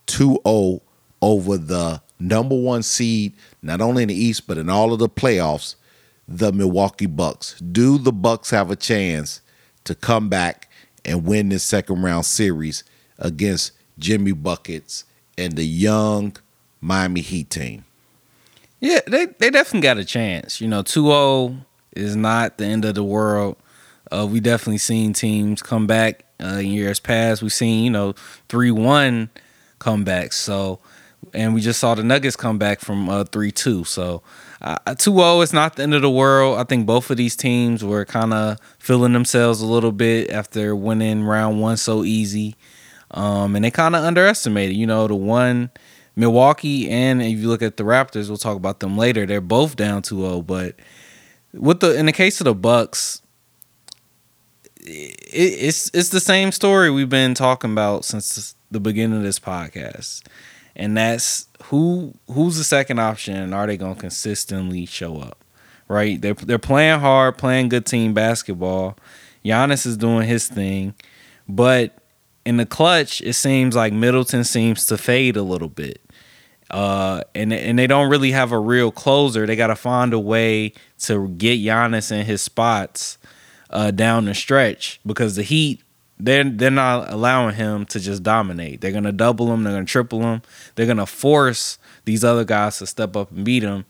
2 0.06 0.40
0 0.46 0.82
over 1.20 1.58
the 1.58 2.00
number 2.18 2.56
one 2.56 2.82
seed, 2.82 3.34
not 3.62 3.80
only 3.80 4.02
in 4.02 4.08
the 4.08 4.14
East, 4.14 4.46
but 4.46 4.58
in 4.58 4.68
all 4.68 4.92
of 4.92 4.98
the 4.98 5.08
playoffs, 5.08 5.76
the 6.28 6.52
Milwaukee 6.52 7.06
Bucks. 7.06 7.58
Do 7.60 7.98
the 7.98 8.12
Bucks 8.12 8.50
have 8.50 8.70
a 8.70 8.76
chance 8.76 9.40
to 9.84 9.94
come 9.94 10.28
back 10.28 10.70
and 11.04 11.24
win 11.24 11.48
this 11.48 11.62
second 11.62 12.02
round 12.02 12.26
series 12.26 12.84
against 13.18 13.72
Jimmy 13.98 14.32
Buckets 14.32 15.04
and 15.38 15.54
the 15.56 15.64
young 15.64 16.36
Miami 16.80 17.20
Heat 17.20 17.50
team? 17.50 17.84
Yeah, 18.80 19.00
they 19.06 19.26
they 19.26 19.50
definitely 19.50 19.80
got 19.80 19.98
a 19.98 20.04
chance. 20.04 20.60
You 20.60 20.68
know, 20.68 20.82
2-0 20.82 21.64
is 21.92 22.14
not 22.14 22.58
the 22.58 22.66
end 22.66 22.84
of 22.84 22.94
the 22.94 23.04
world. 23.04 23.56
Uh, 24.10 24.26
we 24.30 24.40
definitely 24.40 24.78
seen 24.78 25.12
teams 25.12 25.62
come 25.62 25.86
back 25.86 26.24
uh, 26.40 26.58
in 26.58 26.66
years 26.66 27.00
past. 27.00 27.42
We've 27.42 27.52
seen 27.52 27.84
you 27.84 27.90
know 27.90 28.14
three 28.48 28.70
one 28.70 29.30
comebacks. 29.80 30.34
So, 30.34 30.78
and 31.34 31.54
we 31.54 31.60
just 31.60 31.80
saw 31.80 31.94
the 31.94 32.02
Nuggets 32.02 32.36
come 32.36 32.58
back 32.58 32.80
from 32.80 33.08
uh, 33.08 33.24
three 33.24 33.50
two. 33.50 33.84
So, 33.84 34.22
uh, 34.62 34.78
2-0 34.86 35.42
is 35.42 35.52
not 35.52 35.76
the 35.76 35.82
end 35.82 35.94
of 35.94 36.02
the 36.02 36.10
world. 36.10 36.58
I 36.58 36.64
think 36.64 36.86
both 36.86 37.10
of 37.10 37.16
these 37.16 37.36
teams 37.36 37.84
were 37.84 38.04
kind 38.04 38.32
of 38.32 38.58
feeling 38.78 39.12
themselves 39.12 39.60
a 39.60 39.66
little 39.66 39.92
bit 39.92 40.30
after 40.30 40.74
winning 40.74 41.24
round 41.24 41.60
one 41.60 41.76
so 41.76 42.04
easy. 42.04 42.56
Um, 43.10 43.54
and 43.54 43.64
they 43.64 43.70
kind 43.70 43.94
of 43.94 44.02
underestimated, 44.02 44.76
you 44.76 44.86
know, 44.86 45.06
the 45.06 45.14
one 45.14 45.70
Milwaukee 46.16 46.88
and 46.88 47.20
if 47.22 47.38
you 47.38 47.48
look 47.48 47.62
at 47.62 47.76
the 47.76 47.84
Raptors, 47.84 48.28
we'll 48.28 48.38
talk 48.38 48.56
about 48.56 48.80
them 48.80 48.96
later. 48.96 49.26
They're 49.26 49.40
both 49.40 49.76
down 49.76 50.02
2-0, 50.02 50.46
but 50.46 50.76
with 51.52 51.80
the 51.80 51.94
in 51.96 52.06
the 52.06 52.12
case 52.12 52.40
of 52.40 52.44
the 52.46 52.54
Bucks, 52.54 53.22
it, 54.80 55.16
it's 55.32 55.90
it's 55.94 56.08
the 56.08 56.20
same 56.20 56.52
story 56.52 56.90
we've 56.90 57.08
been 57.08 57.34
talking 57.34 57.72
about 57.72 58.04
since 58.04 58.54
the 58.70 58.80
beginning 58.80 59.18
of 59.18 59.24
this 59.24 59.38
podcast, 59.38 60.22
and 60.76 60.96
that's 60.96 61.48
who 61.64 62.14
who's 62.30 62.56
the 62.56 62.64
second 62.64 62.98
option, 62.98 63.34
and 63.34 63.54
are 63.54 63.66
they 63.66 63.76
going 63.76 63.94
to 63.94 64.00
consistently 64.00 64.86
show 64.86 65.18
up? 65.18 65.42
Right? 65.88 66.20
They're 66.20 66.34
they're 66.34 66.58
playing 66.58 67.00
hard, 67.00 67.38
playing 67.38 67.70
good 67.70 67.86
team 67.86 68.14
basketball. 68.14 68.96
Giannis 69.44 69.86
is 69.86 69.96
doing 69.96 70.26
his 70.28 70.48
thing, 70.48 70.94
but 71.48 71.96
in 72.44 72.58
the 72.58 72.66
clutch, 72.66 73.20
it 73.22 73.32
seems 73.34 73.74
like 73.74 73.92
Middleton 73.92 74.44
seems 74.44 74.86
to 74.86 74.96
fade 74.96 75.36
a 75.36 75.42
little 75.42 75.68
bit. 75.68 76.00
Uh, 76.70 77.22
and 77.34 77.52
and 77.52 77.78
they 77.78 77.86
don't 77.86 78.10
really 78.10 78.32
have 78.32 78.52
a 78.52 78.58
real 78.58 78.90
closer. 78.90 79.46
They 79.46 79.56
got 79.56 79.68
to 79.68 79.76
find 79.76 80.12
a 80.12 80.18
way 80.18 80.72
to 81.00 81.28
get 81.28 81.60
Giannis 81.60 82.12
in 82.12 82.26
his 82.26 82.42
spots 82.42 83.18
uh, 83.70 83.92
down 83.92 84.24
the 84.26 84.34
stretch 84.34 85.00
because 85.06 85.36
the 85.36 85.42
Heat 85.42 85.82
they're 86.18 86.44
they're 86.44 86.70
not 86.70 87.12
allowing 87.12 87.54
him 87.54 87.84
to 87.86 88.00
just 88.00 88.22
dominate. 88.22 88.80
They're 88.80 88.92
gonna 88.92 89.12
double 89.12 89.52
him. 89.52 89.64
They're 89.64 89.74
gonna 89.74 89.84
triple 89.84 90.22
him. 90.22 90.42
They're 90.74 90.86
gonna 90.86 91.06
force 91.06 91.78
these 92.04 92.24
other 92.24 92.44
guys 92.44 92.78
to 92.78 92.86
step 92.86 93.16
up 93.16 93.30
and 93.30 93.44
beat 93.44 93.62
him. 93.62 93.84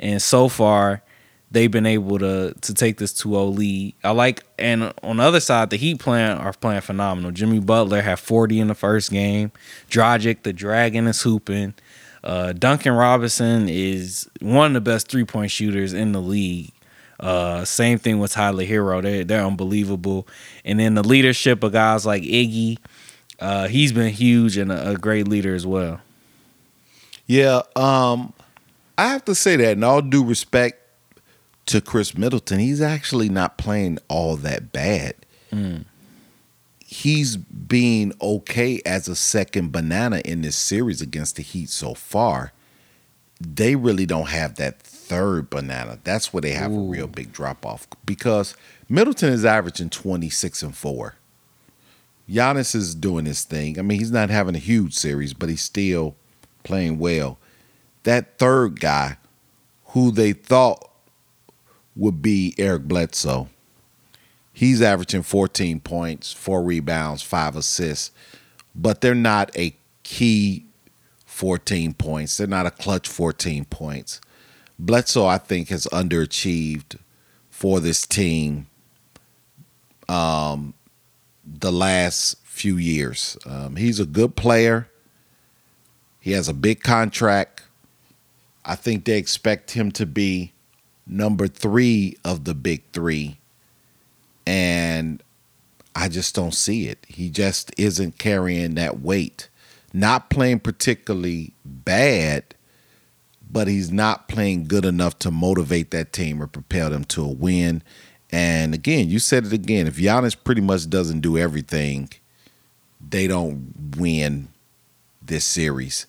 And 0.00 0.20
so 0.20 0.48
far, 0.48 1.02
they've 1.50 1.70
been 1.70 1.86
able 1.86 2.18
to 2.18 2.54
to 2.60 2.74
take 2.74 2.98
this 2.98 3.12
2-0 3.12 3.56
lead. 3.56 3.94
I 4.02 4.10
like 4.10 4.44
and 4.58 4.92
on 5.02 5.18
the 5.18 5.22
other 5.22 5.40
side, 5.40 5.70
the 5.70 5.76
Heat 5.76 6.00
playing 6.00 6.38
are 6.38 6.52
playing 6.52 6.80
phenomenal. 6.80 7.30
Jimmy 7.30 7.60
Butler 7.60 8.02
had 8.02 8.18
40 8.18 8.60
in 8.60 8.68
the 8.68 8.74
first 8.74 9.10
game. 9.10 9.52
Dragic, 9.88 10.42
the 10.42 10.52
Dragon, 10.52 11.06
is 11.06 11.22
hooping. 11.22 11.74
Uh, 12.24 12.52
Duncan 12.52 12.92
Robinson 12.92 13.68
is 13.68 14.28
one 14.40 14.68
of 14.68 14.74
the 14.74 14.90
best 14.90 15.08
three 15.08 15.24
point 15.24 15.50
shooters 15.50 15.92
in 15.92 16.12
the 16.12 16.20
league. 16.20 16.72
Uh, 17.20 17.64
same 17.64 17.98
thing 17.98 18.18
with 18.18 18.32
Tyler 18.32 18.64
Herro. 18.64 19.02
They're 19.02 19.24
they're 19.24 19.44
unbelievable. 19.44 20.28
And 20.64 20.78
then 20.78 20.94
the 20.94 21.02
leadership 21.02 21.62
of 21.64 21.72
guys 21.72 22.06
like 22.06 22.22
Iggy, 22.22 22.78
uh, 23.40 23.68
he's 23.68 23.92
been 23.92 24.12
huge 24.12 24.56
and 24.56 24.70
a, 24.70 24.90
a 24.90 24.96
great 24.96 25.26
leader 25.26 25.54
as 25.54 25.66
well. 25.66 26.00
Yeah, 27.26 27.62
um, 27.76 28.32
I 28.96 29.08
have 29.08 29.24
to 29.26 29.34
say 29.34 29.56
that 29.56 29.72
in 29.76 29.84
all 29.84 30.00
due 30.00 30.24
respect 30.24 30.82
to 31.66 31.80
Khris 31.80 32.16
Middleton, 32.16 32.58
he's 32.58 32.80
actually 32.80 33.28
not 33.28 33.58
playing 33.58 33.98
all 34.08 34.36
that 34.36 34.72
bad. 34.72 35.14
He's 36.86 37.36
being 37.36 38.14
okay 38.22 38.80
as 38.86 39.08
a 39.08 39.14
second 39.14 39.72
banana 39.72 40.22
in 40.24 40.40
this 40.40 40.56
series 40.56 41.02
against 41.02 41.36
the 41.36 41.42
Heat 41.42 41.68
so 41.68 41.92
far. 41.92 42.52
They 43.40 43.76
really 43.76 44.06
don't 44.06 44.28
have 44.28 44.56
that 44.56 44.80
third 44.80 45.48
banana. 45.48 45.98
That's 46.04 46.32
where 46.32 46.40
they 46.40 46.52
have 46.52 46.72
a 46.72 46.78
real 46.78 47.06
big 47.06 47.32
drop 47.32 47.64
off 47.64 47.86
because 48.04 48.56
Middleton 48.88 49.32
is 49.32 49.44
averaging 49.44 49.90
26 49.90 50.62
and 50.62 50.76
4. 50.76 51.14
Giannis 52.28 52.74
is 52.74 52.94
doing 52.94 53.24
his 53.24 53.44
thing. 53.44 53.78
I 53.78 53.82
mean, 53.82 53.98
he's 53.98 54.10
not 54.10 54.28
having 54.28 54.54
a 54.54 54.58
huge 54.58 54.94
series, 54.94 55.32
but 55.32 55.48
he's 55.48 55.62
still 55.62 56.14
playing 56.62 56.98
well. 56.98 57.38
That 58.02 58.38
third 58.38 58.80
guy, 58.80 59.16
who 59.86 60.10
they 60.10 60.32
thought 60.32 60.90
would 61.96 62.20
be 62.20 62.54
Eric 62.58 62.84
Bledsoe, 62.84 63.48
he's 64.52 64.82
averaging 64.82 65.22
14 65.22 65.80
points, 65.80 66.32
four 66.32 66.62
rebounds, 66.62 67.22
five 67.22 67.56
assists, 67.56 68.10
but 68.74 69.00
they're 69.00 69.14
not 69.14 69.56
a 69.56 69.74
key 70.02 70.66
14 71.38 71.94
points. 71.94 72.36
They're 72.36 72.48
not 72.48 72.66
a 72.66 72.70
clutch 72.72 73.06
14 73.06 73.64
points. 73.66 74.20
Bledsoe, 74.76 75.26
I 75.26 75.38
think, 75.38 75.68
has 75.68 75.86
underachieved 75.92 76.98
for 77.48 77.78
this 77.78 78.04
team 78.08 78.66
um, 80.08 80.74
the 81.46 81.70
last 81.70 82.38
few 82.42 82.76
years. 82.76 83.38
Um, 83.46 83.76
he's 83.76 84.00
a 84.00 84.04
good 84.04 84.34
player. 84.34 84.90
He 86.18 86.32
has 86.32 86.48
a 86.48 86.52
big 86.54 86.82
contract. 86.82 87.62
I 88.64 88.74
think 88.74 89.04
they 89.04 89.16
expect 89.16 89.70
him 89.70 89.92
to 89.92 90.06
be 90.06 90.50
number 91.06 91.46
three 91.46 92.16
of 92.24 92.46
the 92.46 92.54
big 92.54 92.82
three. 92.92 93.38
And 94.44 95.22
I 95.94 96.08
just 96.08 96.34
don't 96.34 96.54
see 96.54 96.88
it. 96.88 96.98
He 97.06 97.30
just 97.30 97.72
isn't 97.78 98.18
carrying 98.18 98.74
that 98.74 98.98
weight. 98.98 99.48
Not 99.98 100.30
playing 100.30 100.60
particularly 100.60 101.54
bad, 101.64 102.54
but 103.50 103.66
he's 103.66 103.90
not 103.90 104.28
playing 104.28 104.68
good 104.68 104.84
enough 104.84 105.18
to 105.18 105.32
motivate 105.32 105.90
that 105.90 106.12
team 106.12 106.40
or 106.40 106.46
propel 106.46 106.90
them 106.90 107.04
to 107.06 107.24
a 107.24 107.28
win. 107.28 107.82
And 108.30 108.74
again, 108.74 109.08
you 109.08 109.18
said 109.18 109.46
it 109.46 109.52
again. 109.52 109.88
If 109.88 109.96
Giannis 109.96 110.36
pretty 110.36 110.60
much 110.60 110.88
doesn't 110.88 111.18
do 111.18 111.36
everything, 111.36 112.10
they 113.00 113.26
don't 113.26 113.96
win 113.96 114.46
this 115.20 115.44
series. 115.44 116.06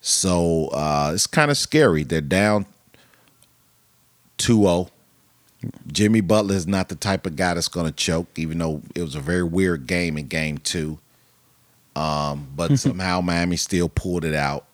So 0.00 0.68
uh, 0.68 1.10
it's 1.12 1.26
kind 1.26 1.50
of 1.50 1.56
scary. 1.56 2.04
They're 2.04 2.20
down 2.20 2.66
2 4.36 4.58
0. 4.58 4.90
Jimmy 5.88 6.20
Butler 6.20 6.54
is 6.54 6.68
not 6.68 6.88
the 6.88 6.94
type 6.94 7.26
of 7.26 7.34
guy 7.34 7.54
that's 7.54 7.66
going 7.66 7.86
to 7.86 7.92
choke, 7.92 8.28
even 8.36 8.58
though 8.58 8.82
it 8.94 9.02
was 9.02 9.16
a 9.16 9.20
very 9.20 9.42
weird 9.42 9.88
game 9.88 10.16
in 10.16 10.28
game 10.28 10.58
two. 10.58 11.00
Um, 11.96 12.48
but 12.54 12.78
somehow 12.78 13.20
Miami 13.20 13.56
still 13.56 13.88
pulled 13.88 14.24
it 14.24 14.34
out. 14.34 14.66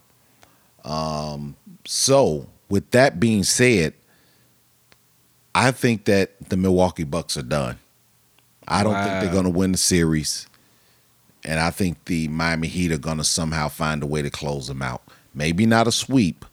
Um, 0.85 1.57
so, 1.85 2.47
with 2.69 2.91
that 2.93 3.21
being 3.21 3.45
said, 3.45 3.95
I 5.55 5.73
think 5.73 6.05
that 6.05 6.49
the 6.49 6.57
Milwaukee 6.57 7.05
Bucks 7.05 7.37
are 7.37 7.43
done. 7.43 7.79
I 8.67 8.83
don't 8.83 8.93
wow. 8.93 9.05
think 9.05 9.23
they're 9.23 9.33
going 9.33 9.53
to 9.53 9.59
win 9.59 9.73
the 9.73 9.79
series. 9.79 10.47
And 11.45 11.59
I 11.59 11.71
think 11.71 12.05
the 12.05 12.29
Miami 12.29 12.69
Heat 12.69 12.93
are 12.93 12.99
going 12.99 13.19
to 13.19 13.25
somehow 13.25 13.69
find 13.69 14.03
a 14.03 14.07
way 14.07 14.23
to 14.23 14.31
close 14.31 14.69
them 14.69 14.83
out. 14.83 15.03
Maybe 15.35 15.67
not 15.67 15.89
a 15.89 15.93
sweep, 15.93 16.45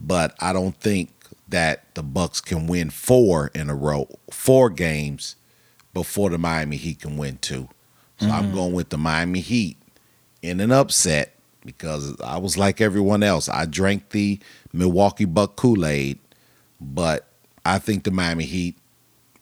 but 0.00 0.34
I 0.40 0.52
don't 0.52 0.76
think 0.80 1.10
that 1.48 1.94
the 1.94 2.02
Bucks 2.02 2.40
can 2.40 2.66
win 2.66 2.90
four 2.90 3.50
in 3.54 3.70
a 3.70 3.74
row, 3.74 4.08
four 4.30 4.70
games 4.70 5.36
before 5.92 6.30
the 6.30 6.38
Miami 6.38 6.76
Heat 6.76 7.00
can 7.00 7.16
win 7.16 7.38
two. 7.38 7.68
So 8.18 8.26
mm-hmm. 8.26 8.34
I'm 8.34 8.52
going 8.54 8.72
with 8.72 8.88
the 8.88 8.98
Miami 8.98 9.40
Heat 9.40 9.76
in 10.44 10.60
an 10.60 10.70
upset 10.70 11.34
because 11.64 12.20
I 12.20 12.36
was 12.36 12.58
like 12.58 12.80
everyone 12.80 13.22
else. 13.22 13.48
I 13.48 13.64
drank 13.64 14.10
the 14.10 14.38
Milwaukee 14.72 15.24
Buck 15.24 15.56
Kool-Aid, 15.56 16.18
but 16.80 17.26
I 17.64 17.78
think 17.78 18.04
the 18.04 18.10
Miami 18.10 18.44
Heat 18.44 18.76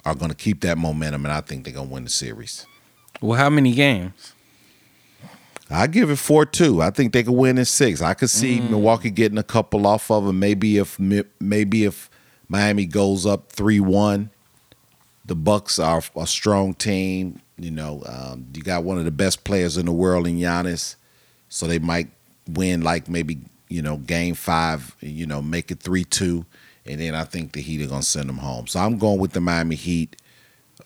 are 0.05 0.15
going 0.15 0.31
to 0.31 0.37
keep 0.37 0.61
that 0.61 0.79
momentum 0.79 1.25
and 1.25 1.33
I 1.33 1.41
think 1.41 1.65
they're 1.65 1.75
going 1.75 1.89
to 1.89 1.95
win 1.95 2.05
the 2.05 2.11
series. 2.11 2.67
Well, 3.21 3.37
how 3.37 3.51
many 3.51 3.73
games? 3.73 4.33
I 5.71 5.87
give 5.87 6.11
it 6.11 6.17
four 6.17 6.45
two. 6.45 6.83
I 6.83 6.91
think 6.91 7.13
they 7.13 7.23
could 7.23 7.33
win 7.33 7.57
in 7.57 7.65
six. 7.65 8.03
I 8.03 8.13
could 8.13 8.29
see 8.29 8.59
mm. 8.59 8.71
Milwaukee 8.71 9.11
getting 9.11 9.39
a 9.39 9.43
couple 9.43 9.87
off 9.87 10.11
of 10.11 10.27
them. 10.27 10.39
Maybe 10.39 10.77
if 10.77 10.99
maybe 10.99 11.85
if 11.85 12.11
Miami 12.47 12.85
goes 12.85 13.25
up 13.25 13.51
three 13.51 13.81
one, 13.81 14.31
the 15.25 15.35
Bucks 15.35 15.79
are 15.79 16.03
a 16.15 16.27
strong 16.27 16.75
team. 16.75 17.41
You 17.63 17.71
know, 17.71 18.03
um, 18.07 18.47
you 18.55 18.63
got 18.63 18.85
one 18.85 18.99
of 18.99 19.05
the 19.05 19.11
best 19.11 19.45
players 19.45 19.77
in 19.77 19.87
the 19.87 19.93
world 19.93 20.27
in 20.27 20.39
Giannis, 20.39 20.97
so 21.49 21.67
they 21.67 21.79
might 21.79 22.09
win 22.49 22.83
like 22.83 23.09
maybe 23.09 23.39
you 23.69 23.83
know 23.83 23.99
game 23.99 24.35
five. 24.35 24.97
You 25.01 25.27
know, 25.27 25.41
make 25.41 25.71
it 25.71 25.81
three 25.81 26.05
two, 26.05 26.45
and 26.87 27.01
then 27.01 27.15
I 27.15 27.25
think 27.25 27.53
the 27.53 27.61
Heat 27.61 27.83
are 27.83 27.89
gonna 27.89 28.03
send 28.03 28.29
them 28.29 28.39
home. 28.39 28.67
So 28.67 28.81
I'm 28.81 28.99
going 28.99 29.19
with 29.19 29.33
the 29.33 29.41
Miami 29.41 29.77
Heat. 29.77 30.17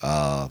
Uh, 0.03 0.49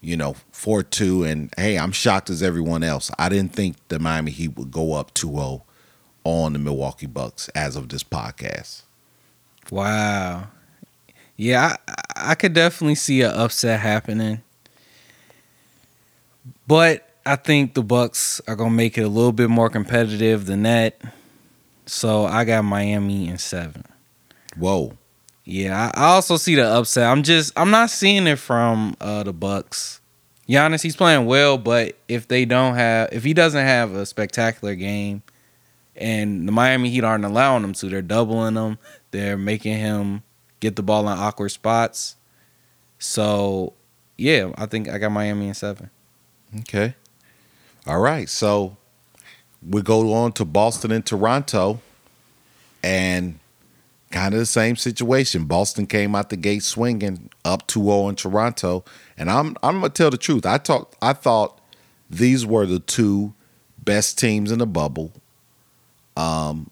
you 0.00 0.16
know, 0.16 0.36
4 0.52 0.82
2. 0.82 1.24
And 1.24 1.52
hey, 1.56 1.78
I'm 1.78 1.92
shocked 1.92 2.30
as 2.30 2.42
everyone 2.42 2.82
else. 2.82 3.10
I 3.18 3.28
didn't 3.28 3.52
think 3.52 3.76
the 3.88 3.98
Miami 3.98 4.30
Heat 4.30 4.56
would 4.56 4.70
go 4.70 4.94
up 4.94 5.12
2 5.14 5.30
0 5.30 5.64
on 6.24 6.52
the 6.52 6.58
Milwaukee 6.58 7.06
Bucks 7.06 7.48
as 7.50 7.76
of 7.76 7.88
this 7.88 8.04
podcast. 8.04 8.82
Wow. 9.70 10.48
Yeah, 11.36 11.76
I, 11.86 12.30
I 12.30 12.34
could 12.34 12.52
definitely 12.52 12.96
see 12.96 13.22
an 13.22 13.30
upset 13.30 13.80
happening. 13.80 14.42
But 16.68 17.08
I 17.24 17.36
think 17.36 17.72
the 17.72 17.82
Bucks 17.82 18.42
are 18.46 18.54
gonna 18.54 18.70
make 18.70 18.98
it 18.98 19.02
a 19.02 19.08
little 19.08 19.32
bit 19.32 19.48
more 19.48 19.70
competitive 19.70 20.44
than 20.44 20.64
that. 20.64 21.00
So 21.86 22.26
I 22.26 22.44
got 22.44 22.62
Miami 22.62 23.26
in 23.28 23.38
seven. 23.38 23.84
Whoa. 24.54 24.98
Yeah, 25.44 25.90
I 25.94 26.08
also 26.08 26.36
see 26.36 26.56
the 26.56 26.66
upset. 26.66 27.10
I'm 27.10 27.22
just 27.22 27.58
I'm 27.58 27.70
not 27.70 27.88
seeing 27.88 28.26
it 28.26 28.38
from 28.38 28.94
uh, 29.00 29.22
the 29.22 29.32
Bucks. 29.32 30.02
Giannis, 30.46 30.82
he's 30.82 30.94
playing 30.94 31.24
well, 31.24 31.56
but 31.56 31.96
if 32.06 32.28
they 32.28 32.44
don't 32.44 32.74
have 32.74 33.08
if 33.12 33.24
he 33.24 33.32
doesn't 33.32 33.64
have 33.64 33.94
a 33.94 34.04
spectacular 34.04 34.74
game 34.74 35.22
and 35.96 36.46
the 36.46 36.52
Miami 36.52 36.90
Heat 36.90 37.02
aren't 37.02 37.24
allowing 37.24 37.64
him 37.64 37.72
to, 37.72 37.88
they're 37.88 38.02
doubling 38.02 38.56
him, 38.56 38.78
they're 39.10 39.38
making 39.38 39.78
him 39.78 40.22
get 40.60 40.76
the 40.76 40.82
ball 40.82 41.08
in 41.08 41.18
awkward 41.18 41.48
spots. 41.48 42.16
So 42.98 43.72
yeah, 44.18 44.52
I 44.58 44.66
think 44.66 44.90
I 44.90 44.98
got 44.98 45.12
Miami 45.12 45.48
in 45.48 45.54
seven. 45.54 45.88
Okay. 46.60 46.94
All 47.86 48.00
right. 48.00 48.28
So 48.28 48.76
we 49.66 49.82
go 49.82 50.12
on 50.12 50.32
to 50.32 50.44
Boston 50.44 50.92
and 50.92 51.04
Toronto. 51.04 51.80
And 52.82 53.40
kind 54.10 54.34
of 54.34 54.40
the 54.40 54.46
same 54.46 54.76
situation. 54.76 55.44
Boston 55.44 55.86
came 55.86 56.14
out 56.14 56.30
the 56.30 56.36
gate 56.36 56.62
swinging 56.62 57.30
up 57.44 57.66
2-0 57.68 58.10
in 58.10 58.16
Toronto, 58.16 58.84
and 59.16 59.30
I'm 59.30 59.56
I'm 59.62 59.80
gonna 59.80 59.90
tell 59.90 60.10
the 60.10 60.16
truth. 60.16 60.46
I 60.46 60.58
talked. 60.58 60.96
I 61.02 61.12
thought 61.12 61.60
these 62.08 62.46
were 62.46 62.66
the 62.66 62.80
two 62.80 63.34
best 63.84 64.18
teams 64.18 64.50
in 64.50 64.58
the 64.58 64.66
bubble. 64.66 65.12
Um, 66.16 66.70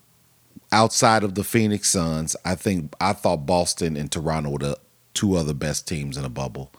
outside 0.73 1.23
of 1.23 1.35
the 1.35 1.45
Phoenix 1.45 1.91
Suns, 1.91 2.37
I 2.45 2.55
think 2.55 2.95
I 3.01 3.12
thought 3.12 3.47
Boston 3.47 3.97
and 3.97 4.11
Toronto 4.11 4.51
were 4.51 4.59
the 4.59 4.79
two 5.15 5.37
other 5.37 5.55
best 5.55 5.87
teams 5.87 6.17
in 6.17 6.23
the 6.23 6.29
bubble. 6.31 6.71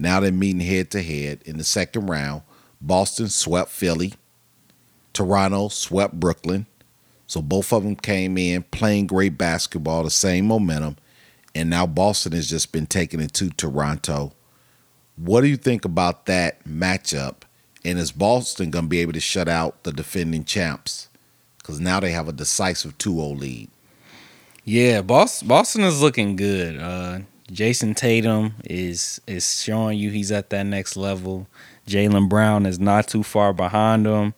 Now 0.00 0.18
they're 0.18 0.32
meeting 0.32 0.62
head 0.62 0.90
to 0.92 1.02
head 1.02 1.42
in 1.44 1.58
the 1.58 1.64
second 1.64 2.06
round. 2.06 2.42
Boston 2.80 3.28
swept 3.28 3.70
Philly. 3.70 4.14
Toronto 5.12 5.68
swept 5.68 6.18
Brooklyn. 6.18 6.64
So 7.26 7.42
both 7.42 7.70
of 7.72 7.84
them 7.84 7.96
came 7.96 8.38
in 8.38 8.62
playing 8.62 9.08
great 9.08 9.36
basketball, 9.36 10.02
the 10.02 10.10
same 10.10 10.46
momentum, 10.46 10.96
and 11.54 11.68
now 11.68 11.86
Boston 11.86 12.32
has 12.32 12.48
just 12.48 12.72
been 12.72 12.86
taken 12.86 13.20
into 13.20 13.50
Toronto. 13.50 14.32
What 15.16 15.42
do 15.42 15.48
you 15.48 15.58
think 15.58 15.84
about 15.84 16.24
that 16.26 16.64
matchup? 16.64 17.42
And 17.84 17.98
is 17.98 18.10
Boston 18.10 18.70
going 18.70 18.86
to 18.86 18.88
be 18.88 19.00
able 19.00 19.12
to 19.12 19.20
shut 19.20 19.48
out 19.48 19.84
the 19.84 19.92
defending 19.92 20.44
champs? 20.44 21.08
Because 21.58 21.78
now 21.78 22.00
they 22.00 22.10
have 22.12 22.26
a 22.26 22.32
decisive 22.32 22.96
2 22.96 23.14
0 23.14 23.26
lead. 23.28 23.68
Yeah, 24.64 25.02
Boston, 25.02 25.82
is 25.82 26.00
looking 26.00 26.36
good. 26.36 26.78
Uh, 26.78 27.20
Jayson 27.50 27.96
Tatum 27.96 28.54
is 28.64 29.20
is 29.26 29.62
showing 29.62 29.98
you 29.98 30.10
he's 30.10 30.30
at 30.30 30.50
that 30.50 30.64
next 30.64 30.96
level. 30.96 31.46
Jaylen 31.86 32.28
Brown 32.28 32.66
is 32.66 32.78
not 32.78 33.08
too 33.08 33.22
far 33.22 33.52
behind 33.52 34.06
him. 34.06 34.34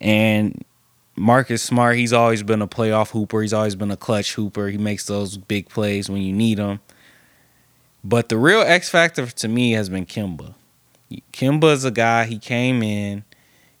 And 0.00 0.64
Marcus 1.14 1.62
Smart, 1.62 1.96
he's 1.96 2.12
always 2.12 2.42
been 2.42 2.62
a 2.62 2.68
playoff 2.68 3.10
hooper. 3.10 3.42
He's 3.42 3.52
always 3.52 3.74
been 3.74 3.90
a 3.90 3.96
clutch 3.96 4.34
hooper. 4.34 4.68
He 4.68 4.78
makes 4.78 5.06
those 5.06 5.36
big 5.36 5.68
plays 5.68 6.08
when 6.08 6.22
you 6.22 6.32
need 6.32 6.58
them. 6.58 6.80
But 8.02 8.30
the 8.30 8.38
real 8.38 8.62
X 8.62 8.88
factor 8.88 9.26
to 9.26 9.48
me 9.48 9.72
has 9.72 9.88
been 9.88 10.06
Kimba. 10.06 10.54
Kemba 11.32 11.72
is 11.72 11.84
a 11.84 11.90
guy. 11.90 12.24
He 12.24 12.38
came 12.38 12.82
in. 12.82 13.24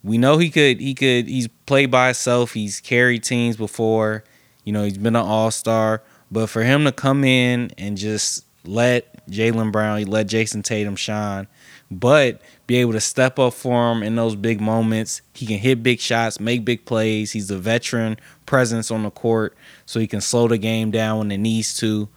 We 0.04 0.18
know 0.18 0.38
he 0.38 0.50
could. 0.50 0.80
He 0.80 0.94
could. 0.94 1.26
He's 1.26 1.48
played 1.66 1.90
by 1.90 2.06
himself. 2.06 2.52
He's 2.52 2.80
carried 2.80 3.24
teams 3.24 3.56
before. 3.56 4.24
You 4.64 4.72
know, 4.72 4.84
he's 4.84 4.98
been 4.98 5.16
an 5.16 5.24
all 5.24 5.50
star. 5.50 6.02
But 6.32 6.48
for 6.48 6.62
him 6.62 6.84
to 6.84 6.92
come 6.92 7.24
in 7.24 7.70
and 7.76 7.98
just 7.98 8.46
let 8.64 9.26
Jaylen 9.28 9.70
Brown, 9.70 10.02
let 10.04 10.28
Jayson 10.28 10.62
Tatum 10.62 10.96
shine, 10.96 11.46
but 11.90 12.40
be 12.66 12.76
able 12.76 12.92
to 12.92 13.00
step 13.00 13.38
up 13.38 13.52
for 13.52 13.92
him 13.92 14.02
in 14.02 14.16
those 14.16 14.34
big 14.34 14.58
moments. 14.58 15.20
He 15.34 15.44
can 15.44 15.58
hit 15.58 15.82
big 15.82 16.00
shots, 16.00 16.40
make 16.40 16.64
big 16.64 16.86
plays. 16.86 17.32
He's 17.32 17.50
a 17.50 17.58
veteran 17.58 18.16
presence 18.46 18.90
on 18.90 19.02
the 19.02 19.10
court, 19.10 19.54
so 19.84 20.00
he 20.00 20.06
can 20.06 20.22
slow 20.22 20.48
the 20.48 20.56
game 20.56 20.90
down 20.90 21.18
when 21.18 21.30
it 21.30 21.38
needs 21.38 21.76
to. 21.78 22.08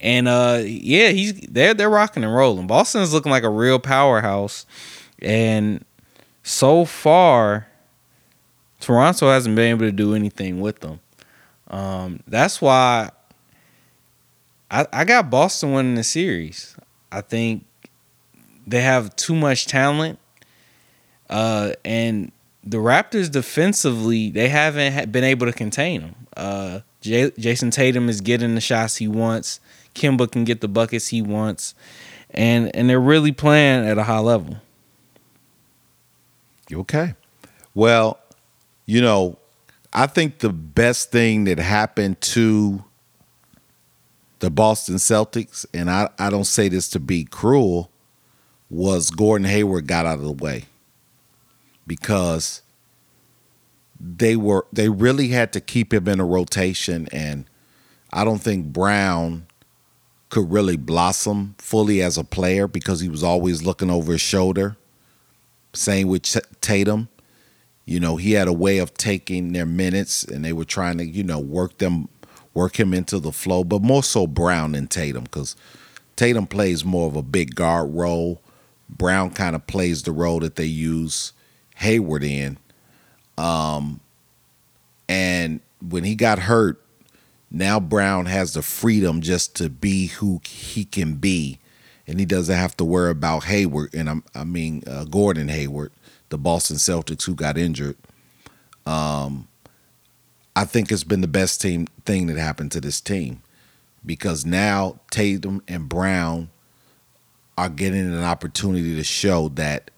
And 0.00 0.28
uh, 0.28 0.62
yeah, 0.64 1.10
he's 1.10 1.34
they're 1.42 1.74
they're 1.74 1.90
rocking 1.90 2.24
and 2.24 2.34
rolling. 2.34 2.66
Boston's 2.66 3.12
looking 3.12 3.30
like 3.30 3.44
a 3.44 3.50
real 3.50 3.78
powerhouse, 3.78 4.64
and 5.20 5.84
so 6.42 6.86
far, 6.86 7.68
Toronto 8.80 9.30
hasn't 9.30 9.54
been 9.54 9.70
able 9.70 9.86
to 9.86 9.92
do 9.92 10.14
anything 10.14 10.60
with 10.60 10.80
them. 10.80 11.00
Um, 11.68 12.20
that's 12.26 12.60
why 12.60 13.10
I, 14.72 14.86
I 14.90 15.04
got 15.04 15.30
Boston 15.30 15.72
winning 15.72 15.94
the 15.96 16.02
series. 16.02 16.74
I 17.12 17.20
think 17.20 17.66
they 18.66 18.80
have 18.80 19.14
too 19.16 19.34
much 19.34 19.66
talent. 19.66 20.18
Uh, 21.28 21.72
and 21.84 22.32
the 22.64 22.78
Raptors 22.78 23.30
defensively, 23.30 24.30
they 24.30 24.48
haven't 24.48 25.12
been 25.12 25.24
able 25.24 25.46
to 25.46 25.52
contain 25.52 26.00
them. 26.00 26.14
Uh, 26.36 26.80
J- 27.02 27.32
Jayson 27.32 27.70
Tatum 27.70 28.08
is 28.08 28.22
getting 28.22 28.54
the 28.54 28.60
shots 28.62 28.96
he 28.96 29.08
wants. 29.08 29.60
Kemba 29.94 30.30
can 30.30 30.44
get 30.44 30.62
the 30.62 30.68
buckets 30.68 31.08
he 31.08 31.20
wants, 31.20 31.74
and 32.30 32.74
and 32.74 32.88
they're 32.88 33.00
really 33.00 33.32
playing 33.32 33.86
at 33.86 33.98
a 33.98 34.04
high 34.04 34.20
level. 34.20 34.56
Okay, 36.72 37.14
well, 37.74 38.18
you 38.86 39.02
know, 39.02 39.36
I 39.92 40.06
think 40.06 40.38
the 40.38 40.48
best 40.50 41.10
thing 41.10 41.44
that 41.44 41.58
happened 41.58 42.22
to 42.22 42.84
the 44.42 44.50
Boston 44.50 44.96
Celtics, 44.96 45.64
and 45.72 45.88
I, 45.88 46.10
I 46.18 46.28
don't 46.28 46.44
say 46.44 46.68
this 46.68 46.88
to 46.88 47.00
be 47.00 47.22
cruel, 47.22 47.92
was 48.68 49.10
Gordon 49.10 49.46
Hayward 49.46 49.86
got 49.86 50.04
out 50.04 50.18
of 50.18 50.24
the 50.24 50.32
way 50.32 50.64
because 51.86 52.62
they 54.00 54.34
were 54.34 54.66
they 54.72 54.88
really 54.88 55.28
had 55.28 55.52
to 55.52 55.60
keep 55.60 55.94
him 55.94 56.08
in 56.08 56.18
a 56.18 56.24
rotation 56.24 57.06
and 57.12 57.44
I 58.12 58.24
don't 58.24 58.40
think 58.40 58.66
Brown 58.66 59.46
could 60.28 60.50
really 60.50 60.76
blossom 60.76 61.54
fully 61.58 62.02
as 62.02 62.18
a 62.18 62.24
player 62.24 62.66
because 62.66 63.00
he 63.00 63.08
was 63.08 63.22
always 63.22 63.62
looking 63.62 63.90
over 63.90 64.12
his 64.12 64.20
shoulder. 64.20 64.76
Same 65.72 66.08
with 66.08 66.22
Tatum. 66.60 67.08
You 67.84 68.00
know, 68.00 68.16
he 68.16 68.32
had 68.32 68.48
a 68.48 68.52
way 68.52 68.78
of 68.78 68.94
taking 68.94 69.52
their 69.52 69.66
minutes 69.66 70.24
and 70.24 70.44
they 70.44 70.52
were 70.52 70.64
trying 70.64 70.98
to, 70.98 71.06
you 71.06 71.22
know, 71.22 71.38
work 71.38 71.78
them 71.78 72.08
work 72.54 72.78
him 72.78 72.92
into 72.92 73.18
the 73.18 73.32
flow, 73.32 73.64
but 73.64 73.82
more 73.82 74.02
so 74.02 74.26
Brown 74.26 74.74
and 74.74 74.90
Tatum 74.90 75.26
cuz 75.26 75.56
Tatum 76.16 76.46
plays 76.46 76.84
more 76.84 77.08
of 77.08 77.16
a 77.16 77.22
big 77.22 77.54
guard 77.54 77.94
role. 77.94 78.40
Brown 78.88 79.30
kind 79.30 79.56
of 79.56 79.66
plays 79.66 80.02
the 80.02 80.12
role 80.12 80.40
that 80.40 80.56
they 80.56 80.66
use 80.66 81.32
Hayward 81.76 82.22
in. 82.22 82.58
Um, 83.38 84.00
and 85.08 85.60
when 85.80 86.04
he 86.04 86.14
got 86.14 86.40
hurt, 86.40 86.82
now 87.50 87.80
Brown 87.80 88.26
has 88.26 88.54
the 88.54 88.62
freedom 88.62 89.20
just 89.20 89.54
to 89.56 89.68
be 89.68 90.06
who 90.06 90.40
he 90.44 90.84
can 90.84 91.14
be, 91.16 91.58
and 92.06 92.18
he 92.18 92.26
doesn't 92.26 92.54
have 92.54 92.76
to 92.78 92.84
worry 92.84 93.10
about 93.10 93.44
Hayward 93.44 93.94
and 93.94 94.08
I'm, 94.08 94.24
I 94.34 94.44
mean 94.44 94.82
uh, 94.86 95.04
Gordon 95.04 95.48
Hayward, 95.48 95.92
the 96.28 96.38
Boston 96.38 96.76
Celtics 96.76 97.24
who 97.24 97.34
got 97.34 97.58
injured. 97.58 97.96
Um, 98.86 99.48
I 100.54 100.64
think 100.64 100.92
it's 100.92 101.04
been 101.04 101.22
the 101.22 101.28
best 101.28 101.60
team 101.60 101.86
thing 102.04 102.26
that 102.26 102.36
happened 102.36 102.72
to 102.72 102.80
this 102.80 103.00
team 103.00 103.42
because 104.04 104.44
now 104.44 105.00
Tatum 105.10 105.62
and 105.66 105.88
Brown 105.88 106.50
are 107.56 107.68
getting 107.68 108.12
an 108.12 108.22
opportunity 108.22 108.96
to 108.96 109.04
show 109.04 109.48
that 109.50 109.90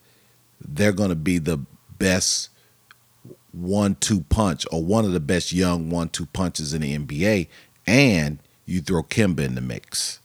they're 0.60 0.92
going 0.92 1.10
to 1.10 1.16
be 1.16 1.38
the 1.38 1.58
best 1.98 2.50
one-two 3.52 4.22
punch 4.22 4.66
or 4.72 4.82
one 4.84 5.04
of 5.04 5.12
the 5.12 5.20
best 5.20 5.52
young 5.52 5.90
one-two 5.90 6.26
punches 6.26 6.74
in 6.74 6.82
the 6.82 6.98
NBA, 6.98 7.48
and 7.86 8.38
you 8.66 8.80
throw 8.80 9.02
Kemba 9.02 9.40
in 9.40 9.54
the 9.54 9.60
mix. 9.60 10.20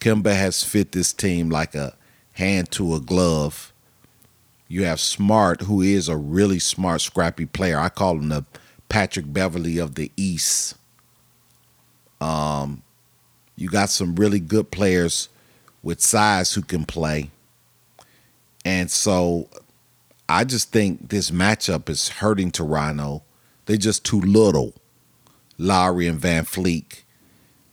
Kemba 0.00 0.34
has 0.34 0.64
fit 0.64 0.92
this 0.92 1.12
team 1.12 1.50
like 1.50 1.74
a 1.74 1.94
hand 2.32 2.70
to 2.72 2.94
a 2.94 3.00
glove. 3.00 3.72
You 4.66 4.84
have 4.84 5.00
Smart, 5.00 5.62
who 5.62 5.82
is 5.82 6.08
a 6.08 6.16
really 6.16 6.58
smart, 6.58 7.00
scrappy 7.00 7.46
player. 7.46 7.78
I 7.78 7.88
call 7.88 8.16
him 8.16 8.28
the 8.28 8.44
Patrick 8.90 9.32
Beverley 9.32 9.78
of 9.78 9.94
the 9.94 10.12
East. 10.18 10.76
Um, 12.20 12.82
you 13.56 13.70
got 13.70 13.88
some 13.88 14.16
really 14.16 14.40
good 14.40 14.70
players 14.70 15.30
with 15.82 16.02
size 16.02 16.52
who 16.52 16.60
can 16.60 16.84
play. 16.84 17.30
And 18.64 18.90
so 18.90 19.48
I 20.28 20.44
just 20.44 20.70
think 20.70 21.08
this 21.08 21.30
matchup 21.30 21.88
is 21.88 22.08
hurting 22.08 22.50
Toronto. 22.50 23.22
They're 23.64 23.78
just 23.78 24.04
too 24.04 24.20
little, 24.20 24.74
Lowry 25.56 26.06
and 26.06 26.20
VanVleet. 26.20 27.02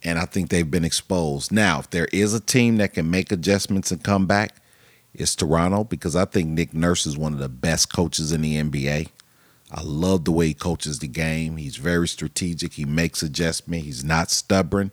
And 0.03 0.19
I 0.19 0.25
think 0.25 0.49
they've 0.49 0.69
been 0.69 0.85
exposed. 0.85 1.51
Now, 1.51 1.79
if 1.79 1.89
there 1.89 2.07
is 2.13 2.33
a 2.33 2.39
team 2.39 2.77
that 2.77 2.93
can 2.93 3.09
make 3.09 3.31
adjustments 3.31 3.91
and 3.91 4.03
come 4.03 4.27
back, 4.27 4.61
it's 5.13 5.35
Toronto 5.35 5.83
because 5.83 6.15
I 6.15 6.25
think 6.25 6.49
Nick 6.49 6.73
Nurse 6.73 7.05
is 7.05 7.17
one 7.17 7.33
of 7.33 7.39
the 7.39 7.49
best 7.49 7.91
coaches 7.91 8.31
in 8.31 8.41
the 8.41 8.61
NBA. 8.61 9.09
I 9.69 9.81
love 9.83 10.23
the 10.23 10.31
way 10.31 10.47
he 10.47 10.53
coaches 10.53 10.99
the 10.99 11.07
game. 11.07 11.57
He's 11.57 11.75
very 11.75 12.07
strategic. 12.07 12.73
He 12.73 12.85
makes 12.85 13.21
adjustments. 13.21 13.85
He's 13.85 14.03
not 14.03 14.31
stubborn. 14.31 14.91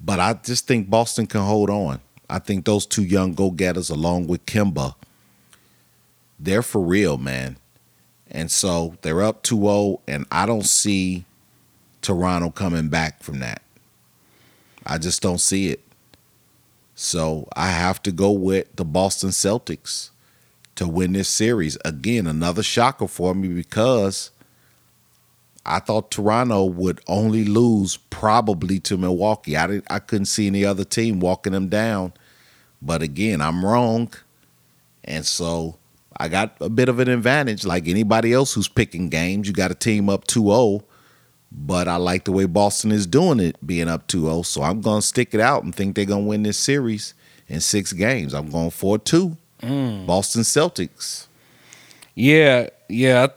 But 0.00 0.20
I 0.20 0.34
just 0.34 0.66
think 0.66 0.90
Boston 0.90 1.26
can 1.26 1.42
hold 1.42 1.70
on. 1.70 2.00
I 2.28 2.38
think 2.38 2.64
those 2.64 2.86
two 2.86 3.04
young 3.04 3.34
go 3.34 3.50
getters, 3.50 3.88
along 3.90 4.26
with 4.26 4.44
Kemba, 4.46 4.94
they're 6.38 6.62
for 6.62 6.80
real, 6.80 7.18
man. 7.18 7.56
And 8.30 8.50
so 8.50 8.96
they're 9.02 9.22
up 9.22 9.42
2 9.42 9.56
0, 9.56 10.00
and 10.08 10.26
I 10.30 10.46
don't 10.46 10.64
see 10.64 11.24
Toronto 12.00 12.50
coming 12.50 12.88
back 12.88 13.22
from 13.22 13.38
that. 13.40 13.62
I 14.84 14.98
just 14.98 15.22
don't 15.22 15.40
see 15.40 15.68
it. 15.68 15.80
So 16.94 17.48
I 17.54 17.68
have 17.68 18.02
to 18.04 18.12
go 18.12 18.32
with 18.32 18.74
the 18.76 18.84
Boston 18.84 19.30
Celtics 19.30 20.10
to 20.76 20.88
win 20.88 21.12
this 21.12 21.28
series. 21.28 21.76
Again, 21.84 22.26
another 22.26 22.62
shocker 22.62 23.08
for 23.08 23.34
me 23.34 23.48
because 23.48 24.30
I 25.64 25.78
thought 25.78 26.10
Toronto 26.10 26.64
would 26.64 27.00
only 27.06 27.44
lose 27.44 27.96
probably 27.96 28.80
to 28.80 28.96
Milwaukee. 28.96 29.56
I 29.56 29.66
didn't, 29.66 29.86
I 29.90 29.98
couldn't 29.98 30.26
see 30.26 30.46
any 30.46 30.64
other 30.64 30.84
team 30.84 31.20
walking 31.20 31.52
them 31.52 31.68
down. 31.68 32.12
But 32.80 33.02
again, 33.02 33.40
I'm 33.40 33.64
wrong. 33.64 34.12
And 35.04 35.24
so 35.24 35.76
I 36.16 36.28
got 36.28 36.56
a 36.60 36.68
bit 36.68 36.88
of 36.88 36.98
an 36.98 37.08
advantage 37.08 37.64
like 37.64 37.86
anybody 37.88 38.32
else 38.32 38.54
who's 38.54 38.68
picking 38.68 39.08
games. 39.08 39.46
You 39.46 39.54
got 39.54 39.70
a 39.70 39.74
team 39.74 40.08
up 40.08 40.26
2-0, 40.26 40.82
but 41.50 41.86
I 41.86 41.96
like 41.96 42.24
the 42.24 42.32
way 42.32 42.46
Boston 42.46 42.92
is 42.92 43.06
doing 43.06 43.40
it 43.40 43.64
being 43.64 43.88
up 43.88 44.08
2-0, 44.08 44.44
so 44.46 44.62
I'm 44.62 44.80
going 44.80 45.00
to 45.00 45.06
stick 45.06 45.34
it 45.34 45.40
out 45.40 45.64
and 45.64 45.74
think 45.74 45.94
they're 45.94 46.04
going 46.04 46.24
to 46.24 46.28
win 46.28 46.42
this 46.42 46.58
series 46.58 47.14
in 47.48 47.60
6 47.60 47.92
games. 47.94 48.34
I'm 48.34 48.50
going 48.50 48.70
4-2. 48.70 49.36
Mm. 49.62 50.06
Boston 50.06 50.42
Celtics. 50.42 51.26
Yeah, 52.14 52.68
yeah 52.88 53.28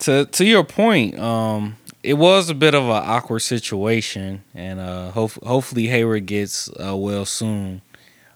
to 0.00 0.26
to 0.26 0.44
your 0.44 0.64
point, 0.64 1.18
um, 1.18 1.76
it 2.02 2.14
was 2.14 2.50
a 2.50 2.54
bit 2.54 2.74
of 2.74 2.84
an 2.84 2.90
awkward 2.90 3.40
situation, 3.40 4.44
and 4.54 4.80
uh, 4.80 5.10
hope, 5.10 5.32
hopefully 5.44 5.86
Hayward 5.86 6.26
gets 6.26 6.68
uh, 6.78 6.96
well 6.96 7.24
soon. 7.24 7.82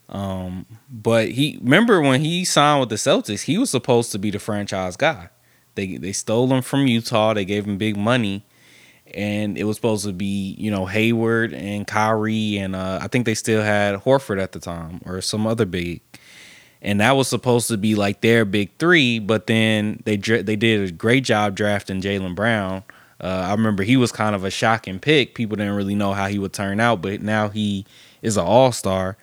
Um, 0.09 0.67
but 0.91 1.31
he 1.31 1.59
remember 1.63 2.01
when 2.01 2.21
he 2.21 2.45
signed 2.45 2.81
with 2.81 2.89
the 2.89 2.97
Celtics, 2.97 3.43
he 3.43 3.59
was 3.59 3.71
supposed 3.71 4.11
to 4.13 4.19
be 4.19 4.31
the 4.31 4.39
franchise 4.39 4.97
guy. 4.97 5.29
They 5.75 5.97
they 5.99 6.13
stole 6.13 6.53
him 6.53 6.63
from 6.63 6.87
Utah. 6.87 7.35
They 7.35 7.45
gave 7.45 7.67
him 7.67 7.79
big 7.79 7.97
money, 7.97 8.45
and 9.15 9.57
it 9.57 9.65
was 9.65 9.77
supposed 9.77 10.05
to 10.07 10.13
be 10.13 10.55
you 10.59 10.71
know 10.71 10.87
Hayward 10.87 11.53
and 11.53 11.87
Kyrie, 11.87 12.57
and 12.57 12.75
uh, 12.75 12.99
I 13.03 13.09
think 13.09 13.27
they 13.27 13.35
still 13.35 13.63
had 13.63 13.97
Horford 14.01 14.43
at 14.43 14.53
the 14.53 14.61
time 14.61 15.01
or 15.05 15.21
some 15.21 15.47
other 15.47 15.67
big 15.67 16.01
and 16.83 17.01
that 17.01 17.13
was 17.13 17.29
supposed 17.29 17.69
to 17.69 17.77
be 17.77 17.95
like 17.95 18.21
their 18.21 18.45
big 18.45 18.71
three. 18.79 19.19
But 19.19 19.47
then 19.47 20.03
they 20.05 20.17
they 20.17 20.57
did 20.57 20.89
a 20.89 20.93
great 20.93 21.25
job 21.25 21.55
drafting 21.57 22.01
Jaylen 22.01 22.35
Brown. 22.35 22.83
Uh, 23.21 23.47
I 23.49 23.51
remember 23.53 23.83
he 23.83 23.97
was 23.97 24.13
kind 24.13 24.35
of 24.35 24.45
a 24.45 24.51
shocking 24.51 24.99
pick. 24.99 25.35
People 25.35 25.57
didn't 25.57 25.75
really 25.75 25.95
know 25.95 26.15
how 26.15 26.29
he 26.29 26.39
would 26.39 26.55
turn 26.55 26.81
out, 26.81 27.03
but 27.03 27.21
now 27.21 27.49
he 27.51 27.85
is 28.23 28.37
an 28.37 28.45
all 28.45 28.73
star. 28.73 29.19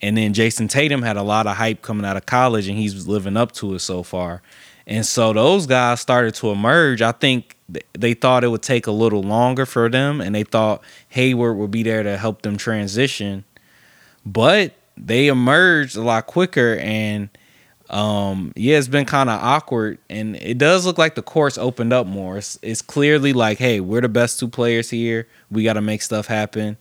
And 0.00 0.16
then 0.16 0.34
Jayson 0.34 0.68
Tatum 0.68 1.02
had 1.02 1.16
a 1.16 1.22
lot 1.22 1.46
of 1.46 1.56
hype 1.56 1.82
coming 1.82 2.04
out 2.04 2.16
of 2.16 2.26
college, 2.26 2.68
and 2.68 2.78
he's 2.78 3.06
living 3.06 3.36
up 3.36 3.52
to 3.52 3.74
it 3.74 3.80
so 3.80 4.02
far. 4.02 4.42
And 4.86 5.06
so 5.06 5.32
those 5.32 5.66
guys 5.66 6.00
started 6.00 6.34
to 6.36 6.50
emerge. 6.50 7.00
I 7.00 7.12
think 7.12 7.56
they 7.94 8.14
thought 8.14 8.44
it 8.44 8.48
would 8.48 8.62
take 8.62 8.86
a 8.86 8.92
little 8.92 9.22
longer 9.22 9.64
for 9.64 9.88
them, 9.88 10.20
and 10.20 10.34
they 10.34 10.44
thought 10.44 10.82
Hayward 11.08 11.56
would 11.56 11.70
be 11.70 11.82
there 11.82 12.02
to 12.02 12.18
help 12.18 12.42
them 12.42 12.56
transition. 12.56 13.44
But 14.26 14.74
they 14.96 15.28
emerged 15.28 15.96
a 15.96 16.02
lot 16.02 16.26
quicker 16.26 16.76
and 16.80 17.28
um 17.90 18.52
yeah 18.56 18.78
it's 18.78 18.88
been 18.88 19.04
kind 19.04 19.28
of 19.28 19.38
awkward 19.42 19.98
and 20.08 20.36
it 20.36 20.56
does 20.56 20.86
look 20.86 20.96
like 20.96 21.14
the 21.14 21.22
course 21.22 21.58
opened 21.58 21.92
up 21.92 22.06
more. 22.06 22.38
It's, 22.38 22.58
it's 22.62 22.82
clearly 22.82 23.32
like 23.32 23.58
hey 23.58 23.80
we're 23.80 24.00
the 24.00 24.08
best 24.08 24.40
two 24.40 24.48
players 24.48 24.90
here. 24.90 25.28
We 25.50 25.64
got 25.64 25.74
to 25.74 25.82
make 25.82 26.02
stuff 26.02 26.26
happen. 26.26 26.76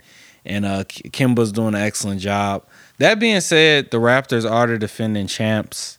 And 0.45 0.65
uh 0.65 0.83
Kemba's 0.85 1.51
doing 1.51 1.75
an 1.75 1.81
excellent 1.81 2.21
job. 2.21 2.65
That 2.99 3.19
being 3.19 3.41
said 3.41 3.91
the 3.91 3.97
raptors 3.97 4.49
are 4.49 4.67
the 4.67 4.77
defending 4.77 5.27
champs. 5.27 5.97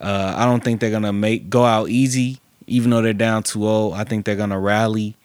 Uh 0.00 0.34
i 0.36 0.44
don't 0.44 0.64
think 0.64 0.80
they're 0.80 0.90
gonna 0.90 1.12
make 1.12 1.50
go 1.50 1.64
out 1.64 1.88
easy 1.88 2.40
even 2.66 2.90
though 2.90 3.00
they're 3.00 3.12
down 3.12 3.44
2-0 3.44 3.94
i 3.94 4.02
think 4.02 4.24
they're 4.24 4.34
gonna 4.34 4.58
rally 4.58 5.16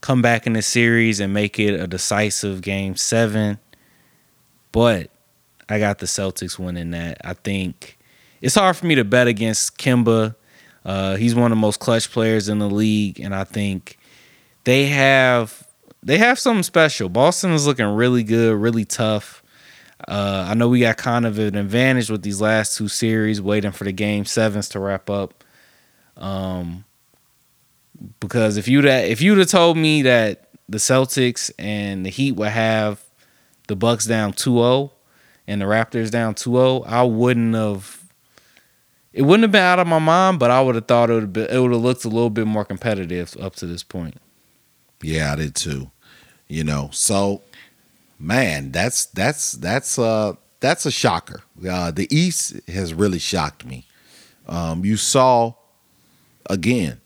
come 0.00 0.22
back 0.22 0.46
in 0.46 0.54
the 0.54 0.62
series 0.62 1.20
and 1.20 1.32
make 1.32 1.58
it 1.58 1.78
a 1.78 1.86
decisive 1.86 2.62
game 2.62 2.96
seven. 2.96 3.58
But 4.72 5.10
I 5.70 5.78
got 5.78 5.98
the 5.98 6.06
Celtics 6.06 6.58
winning 6.58 6.90
that. 6.90 7.20
I 7.24 7.34
think 7.34 7.96
it's 8.40 8.56
hard 8.56 8.76
for 8.76 8.86
me 8.86 8.96
to 8.96 9.04
bet 9.04 9.28
against 9.28 9.78
Kemba. 9.78 10.34
Uh, 10.84 11.16
he's 11.16 11.34
one 11.34 11.44
of 11.44 11.56
the 11.56 11.60
most 11.60 11.78
clutch 11.78 12.10
players 12.10 12.48
in 12.48 12.58
the 12.58 12.68
league, 12.68 13.20
and 13.20 13.34
I 13.34 13.44
think 13.44 13.98
they 14.64 14.86
have 14.86 15.66
they 16.02 16.18
have 16.18 16.38
something 16.38 16.62
special. 16.62 17.08
Boston 17.08 17.52
is 17.52 17.66
looking 17.66 17.86
really 17.86 18.24
good, 18.24 18.56
really 18.56 18.84
tough. 18.84 19.42
Uh, 20.08 20.46
I 20.48 20.54
know 20.54 20.68
we 20.68 20.80
got 20.80 20.96
kind 20.96 21.26
of 21.26 21.38
an 21.38 21.56
advantage 21.56 22.10
with 22.10 22.22
these 22.22 22.40
last 22.40 22.76
two 22.76 22.88
series, 22.88 23.40
waiting 23.40 23.70
for 23.70 23.84
the 23.84 23.92
game 23.92 24.24
sevens 24.24 24.68
to 24.70 24.80
wrap 24.80 25.08
up. 25.08 25.44
Um, 26.16 26.84
because 28.18 28.56
if 28.56 28.66
you'd 28.66 28.86
if 28.86 29.20
you'd 29.20 29.38
have 29.38 29.48
told 29.48 29.76
me 29.76 30.02
that 30.02 30.48
the 30.68 30.78
Celtics 30.78 31.50
and 31.58 32.04
the 32.04 32.10
Heat 32.10 32.32
would 32.32 32.48
have 32.48 33.02
the 33.68 33.76
Bucks 33.76 34.06
down 34.06 34.32
2-0, 34.32 34.90
and 35.50 35.60
the 35.60 35.64
Raptors 35.64 36.12
down 36.12 36.36
2-0, 36.36 36.86
I 36.86 37.02
wouldn't 37.02 37.54
have 37.56 38.04
it 39.12 39.22
wouldn't 39.22 39.42
have 39.42 39.50
been 39.50 39.64
out 39.64 39.80
of 39.80 39.88
my 39.88 39.98
mind, 39.98 40.38
but 40.38 40.52
I 40.52 40.60
would 40.60 40.76
have 40.76 40.86
thought 40.86 41.10
it 41.10 41.14
would 41.14 41.36
have 41.36 41.50
it 41.50 41.60
would 41.60 41.72
have 41.72 41.80
looked 41.80 42.04
a 42.04 42.08
little 42.08 42.30
bit 42.30 42.46
more 42.46 42.64
competitive 42.64 43.36
up 43.40 43.56
to 43.56 43.66
this 43.66 43.82
point. 43.82 44.14
Yeah, 45.02 45.32
I 45.32 45.36
did 45.36 45.56
too. 45.56 45.90
You 46.46 46.62
know, 46.62 46.90
so 46.92 47.42
man, 48.16 48.70
that's 48.70 49.06
that's 49.06 49.52
that's 49.52 49.98
uh 49.98 50.34
that's 50.60 50.86
a 50.86 50.90
shocker. 50.92 51.42
Uh, 51.68 51.90
the 51.90 52.06
East 52.16 52.60
has 52.68 52.94
really 52.94 53.18
shocked 53.18 53.66
me. 53.66 53.86
Um, 54.46 54.84
you 54.84 54.96
saw 54.96 55.54
again, 56.48 57.00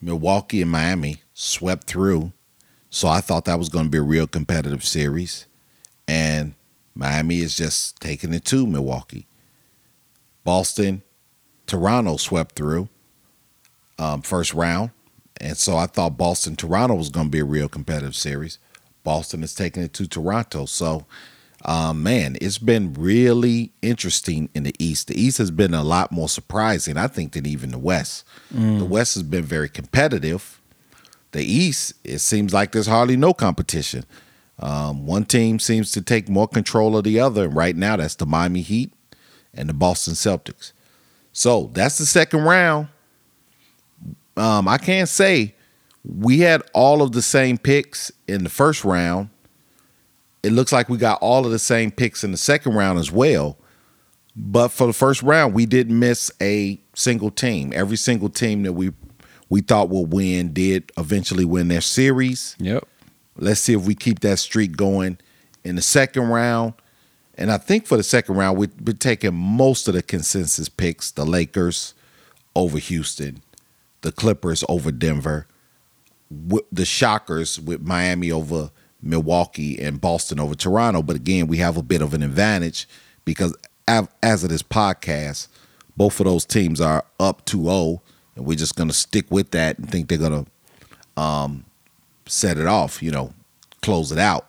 Milwaukee 0.00 0.62
and 0.62 0.70
Miami 0.70 1.22
swept 1.34 1.88
through, 1.88 2.32
so 2.88 3.08
I 3.08 3.20
thought 3.20 3.46
that 3.46 3.58
was 3.58 3.68
going 3.68 3.86
to 3.86 3.90
be 3.90 3.98
a 3.98 4.02
real 4.02 4.28
competitive 4.28 4.84
series, 4.84 5.46
and 6.06 6.54
Miami 6.94 7.40
is 7.40 7.56
just 7.56 8.00
taking 8.00 8.34
it 8.34 8.44
to 8.46 8.66
Milwaukee. 8.66 9.26
Boston, 10.44 11.02
Toronto 11.66 12.16
swept 12.16 12.56
through 12.56 12.88
um, 13.98 14.22
first 14.22 14.54
round, 14.54 14.90
and 15.40 15.56
so 15.56 15.76
I 15.76 15.86
thought 15.86 16.16
Boston 16.16 16.56
Toronto 16.56 16.94
was 16.94 17.10
going 17.10 17.26
to 17.26 17.30
be 17.30 17.40
a 17.40 17.44
real 17.44 17.68
competitive 17.68 18.16
series. 18.16 18.58
Boston 19.04 19.42
is 19.42 19.54
taking 19.54 19.82
it 19.82 19.92
to 19.94 20.06
Toronto, 20.06 20.66
so 20.66 21.06
um, 21.64 22.02
man, 22.02 22.36
it's 22.40 22.58
been 22.58 22.94
really 22.94 23.72
interesting 23.82 24.48
in 24.54 24.62
the 24.62 24.74
East. 24.78 25.08
The 25.08 25.20
East 25.20 25.38
has 25.38 25.50
been 25.50 25.74
a 25.74 25.82
lot 25.82 26.10
more 26.10 26.28
surprising, 26.28 26.96
I 26.96 27.06
think, 27.06 27.32
than 27.32 27.46
even 27.46 27.70
the 27.70 27.78
West. 27.78 28.24
Mm. 28.54 28.78
The 28.78 28.84
West 28.86 29.14
has 29.14 29.22
been 29.22 29.44
very 29.44 29.68
competitive. 29.68 30.60
The 31.32 31.42
East, 31.44 31.94
it 32.02 32.20
seems 32.20 32.54
like 32.54 32.72
there's 32.72 32.86
hardly 32.86 33.16
no 33.16 33.34
competition. 33.34 34.04
Um, 34.60 35.06
one 35.06 35.24
team 35.24 35.58
seems 35.58 35.90
to 35.92 36.02
take 36.02 36.28
more 36.28 36.46
control 36.46 36.96
of 36.96 37.04
the 37.04 37.18
other, 37.18 37.44
and 37.46 37.56
right 37.56 37.74
now 37.74 37.96
that's 37.96 38.14
the 38.14 38.26
Miami 38.26 38.62
Heat 38.62 38.92
and 39.54 39.68
the 39.68 39.74
Boston 39.74 40.14
Celtics. 40.14 40.72
So 41.32 41.70
that's 41.72 41.98
the 41.98 42.06
second 42.06 42.42
round. 42.42 42.88
Um, 44.36 44.68
I 44.68 44.78
can't 44.78 45.08
say 45.08 45.54
we 46.04 46.40
had 46.40 46.62
all 46.74 47.02
of 47.02 47.12
the 47.12 47.22
same 47.22 47.58
picks 47.58 48.12
in 48.28 48.44
the 48.44 48.50
first 48.50 48.84
round 48.84 49.30
it 50.42 50.52
looks 50.52 50.72
like 50.72 50.88
we 50.88 50.96
got 50.96 51.20
all 51.20 51.44
of 51.44 51.52
the 51.52 51.58
same 51.58 51.90
picks 51.90 52.24
in 52.24 52.30
the 52.32 52.38
second 52.38 52.74
round 52.74 52.98
as 52.98 53.12
well. 53.12 53.56
But 54.36 54.68
for 54.68 54.86
the 54.86 54.92
first 54.92 55.22
round, 55.22 55.54
we 55.54 55.66
didn't 55.66 55.98
miss 55.98 56.30
a 56.40 56.80
single 56.94 57.30
team. 57.30 57.72
Every 57.74 57.96
single 57.96 58.28
team 58.28 58.62
that 58.62 58.72
we 58.72 58.92
we 59.48 59.60
thought 59.60 59.88
would 59.88 60.12
win 60.12 60.52
did 60.52 60.92
eventually 60.96 61.44
win 61.44 61.68
their 61.68 61.80
series. 61.80 62.56
Yep. 62.60 62.86
Let's 63.40 63.60
see 63.60 63.72
if 63.72 63.86
we 63.86 63.94
keep 63.94 64.20
that 64.20 64.38
streak 64.38 64.76
going 64.76 65.18
in 65.64 65.76
the 65.76 65.82
second 65.82 66.28
round. 66.28 66.74
And 67.34 67.50
I 67.50 67.58
think 67.58 67.86
for 67.86 67.96
the 67.96 68.02
second 68.02 68.36
round, 68.36 68.58
we, 68.58 68.68
we're 68.84 68.92
taking 68.92 69.34
most 69.34 69.88
of 69.88 69.94
the 69.94 70.02
consensus 70.02 70.68
picks: 70.68 71.10
the 71.10 71.24
Lakers 71.24 71.94
over 72.54 72.78
Houston, 72.78 73.42
the 74.02 74.12
Clippers 74.12 74.62
over 74.68 74.92
Denver, 74.92 75.46
the 76.70 76.84
Shockers 76.84 77.58
with 77.58 77.80
Miami 77.80 78.30
over 78.30 78.70
Milwaukee 79.02 79.80
and 79.80 80.00
Boston 80.00 80.38
over 80.38 80.54
Toronto. 80.54 81.02
But 81.02 81.16
again, 81.16 81.46
we 81.46 81.56
have 81.58 81.76
a 81.76 81.82
bit 81.82 82.02
of 82.02 82.12
an 82.12 82.22
advantage 82.22 82.86
because 83.24 83.56
as 83.88 84.44
of 84.44 84.50
this 84.50 84.62
podcast, 84.62 85.48
both 85.96 86.20
of 86.20 86.26
those 86.26 86.44
teams 86.44 86.80
are 86.80 87.04
up 87.18 87.44
2-0, 87.46 88.00
and 88.36 88.44
we're 88.44 88.56
just 88.56 88.76
going 88.76 88.88
to 88.88 88.94
stick 88.94 89.26
with 89.30 89.50
that 89.50 89.78
and 89.78 89.90
think 89.90 90.08
they're 90.08 90.18
going 90.18 90.44
to 90.44 91.20
um, 91.20 91.64
set 92.30 92.58
it 92.58 92.66
off, 92.66 93.02
you 93.02 93.10
know, 93.10 93.32
close 93.82 94.12
it 94.12 94.18
out. 94.18 94.46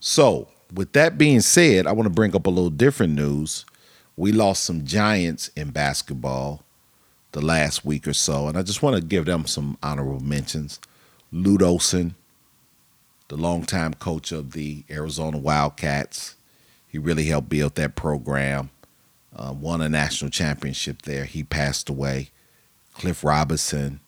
So, 0.00 0.48
with 0.72 0.92
that 0.92 1.18
being 1.18 1.40
said, 1.40 1.86
I 1.86 1.92
want 1.92 2.06
to 2.06 2.14
bring 2.14 2.34
up 2.34 2.46
a 2.46 2.50
little 2.50 2.70
different 2.70 3.14
news. 3.14 3.64
We 4.16 4.32
lost 4.32 4.64
some 4.64 4.84
giants 4.84 5.48
in 5.56 5.70
basketball 5.70 6.62
the 7.32 7.40
last 7.40 7.84
week 7.84 8.08
or 8.08 8.14
so, 8.14 8.48
and 8.48 8.56
I 8.56 8.62
just 8.62 8.82
want 8.82 8.96
to 8.96 9.02
give 9.02 9.26
them 9.26 9.46
some 9.46 9.76
honorable 9.82 10.20
mentions. 10.20 10.80
Lute 11.30 11.62
Olson, 11.62 12.14
the 13.28 13.36
longtime 13.36 13.94
coach 13.94 14.32
of 14.32 14.52
the 14.52 14.84
Arizona 14.88 15.36
Wildcats. 15.36 16.36
He 16.88 16.98
really 16.98 17.26
helped 17.26 17.48
build 17.48 17.74
that 17.74 17.94
program. 17.94 18.70
Uh, 19.34 19.52
won 19.52 19.82
a 19.82 19.88
national 19.88 20.30
championship 20.30 21.02
there. 21.02 21.24
He 21.24 21.42
passed 21.42 21.90
away. 21.90 22.30
Cliff 22.94 23.22
Robinson, 23.22 24.00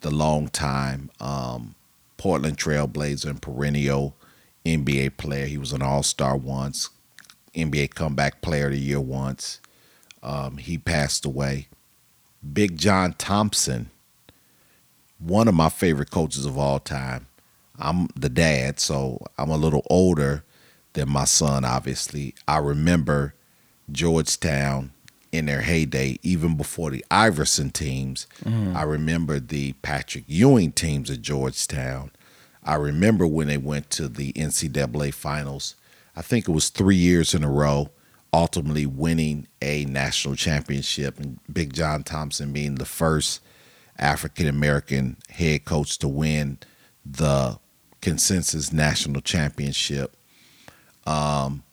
the 0.00 0.10
longtime 0.10 1.10
um, 1.20 1.74
Portland 2.16 2.56
Trailblazer 2.56 3.26
and 3.26 3.42
perennial 3.42 4.16
NBA 4.64 5.16
player. 5.16 5.46
He 5.46 5.58
was 5.58 5.72
an 5.72 5.82
All 5.82 6.02
Star 6.02 6.36
once, 6.36 6.90
NBA 7.54 7.94
Comeback 7.94 8.40
Player 8.40 8.66
of 8.66 8.72
the 8.72 8.78
Year 8.78 9.00
once. 9.00 9.60
Um, 10.22 10.56
he 10.56 10.78
passed 10.78 11.24
away. 11.24 11.68
Big 12.52 12.76
John 12.76 13.14
Thompson, 13.14 13.90
one 15.18 15.48
of 15.48 15.54
my 15.54 15.68
favorite 15.68 16.10
coaches 16.10 16.44
of 16.44 16.58
all 16.58 16.78
time. 16.78 17.26
I'm 17.78 18.08
the 18.14 18.28
dad, 18.28 18.78
so 18.78 19.18
I'm 19.38 19.50
a 19.50 19.56
little 19.56 19.84
older 19.90 20.44
than 20.92 21.08
my 21.08 21.24
son, 21.24 21.64
obviously. 21.64 22.34
I 22.46 22.58
remember 22.58 23.34
Georgetown 23.90 24.92
in 25.34 25.46
their 25.46 25.62
heyday, 25.62 26.18
even 26.22 26.56
before 26.56 26.90
the 26.90 27.04
Iverson 27.10 27.70
teams. 27.70 28.28
Mm. 28.44 28.76
I 28.76 28.82
remember 28.84 29.40
the 29.40 29.72
Patrick 29.82 30.24
Ewing 30.28 30.72
teams 30.72 31.10
at 31.10 31.22
Georgetown. 31.22 32.12
I 32.62 32.76
remember 32.76 33.26
when 33.26 33.48
they 33.48 33.58
went 33.58 33.90
to 33.90 34.08
the 34.08 34.32
NCAA 34.34 35.12
finals. 35.12 35.74
I 36.16 36.22
think 36.22 36.48
it 36.48 36.52
was 36.52 36.68
three 36.68 36.96
years 36.96 37.34
in 37.34 37.42
a 37.42 37.50
row, 37.50 37.90
ultimately 38.32 38.86
winning 38.86 39.48
a 39.60 39.84
national 39.86 40.36
championship, 40.36 41.18
and 41.18 41.40
Big 41.52 41.72
John 41.72 42.04
Thompson 42.04 42.52
being 42.52 42.76
the 42.76 42.86
first 42.86 43.40
African 43.98 44.46
American 44.46 45.16
head 45.28 45.64
coach 45.64 45.98
to 45.98 46.08
win 46.08 46.58
the 47.04 47.58
consensus 48.00 48.72
national 48.72 49.20
championship. 49.20 50.16
Um, 51.06 51.64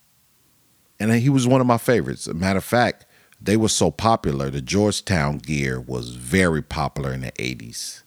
and 1.00 1.12
he 1.13 1.30
was 1.30 1.47
one 1.47 1.62
of 1.62 1.67
my 1.67 1.78
favorites. 1.78 2.28
a 2.28 2.34
matter 2.34 2.58
of 2.58 2.63
fact, 2.63 3.06
they 3.41 3.58
were 3.58 3.69
so 3.69 3.89
popular. 3.89 4.49
The 4.49 4.62
Georgetown 4.62 5.38
gear 5.39 5.80
was 5.80 6.12
very 6.15 6.62
popular 6.62 7.12
in 7.12 7.21
the 7.21 7.32
80s. 7.34 8.04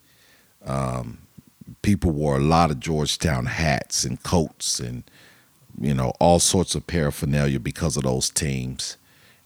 Um, 0.64 1.18
people 1.82 2.12
wore 2.12 2.36
a 2.36 2.42
lot 2.42 2.70
of 2.70 2.80
Georgetown 2.80 3.46
hats 3.46 4.04
and 4.04 4.22
coats 4.22 4.78
and, 4.78 5.02
you 5.80 5.92
know, 5.92 6.12
all 6.20 6.38
sorts 6.38 6.74
of 6.74 6.86
paraphernalia 6.86 7.58
because 7.58 7.96
of 7.96 8.04
those 8.04 8.30
teams. 8.30 8.96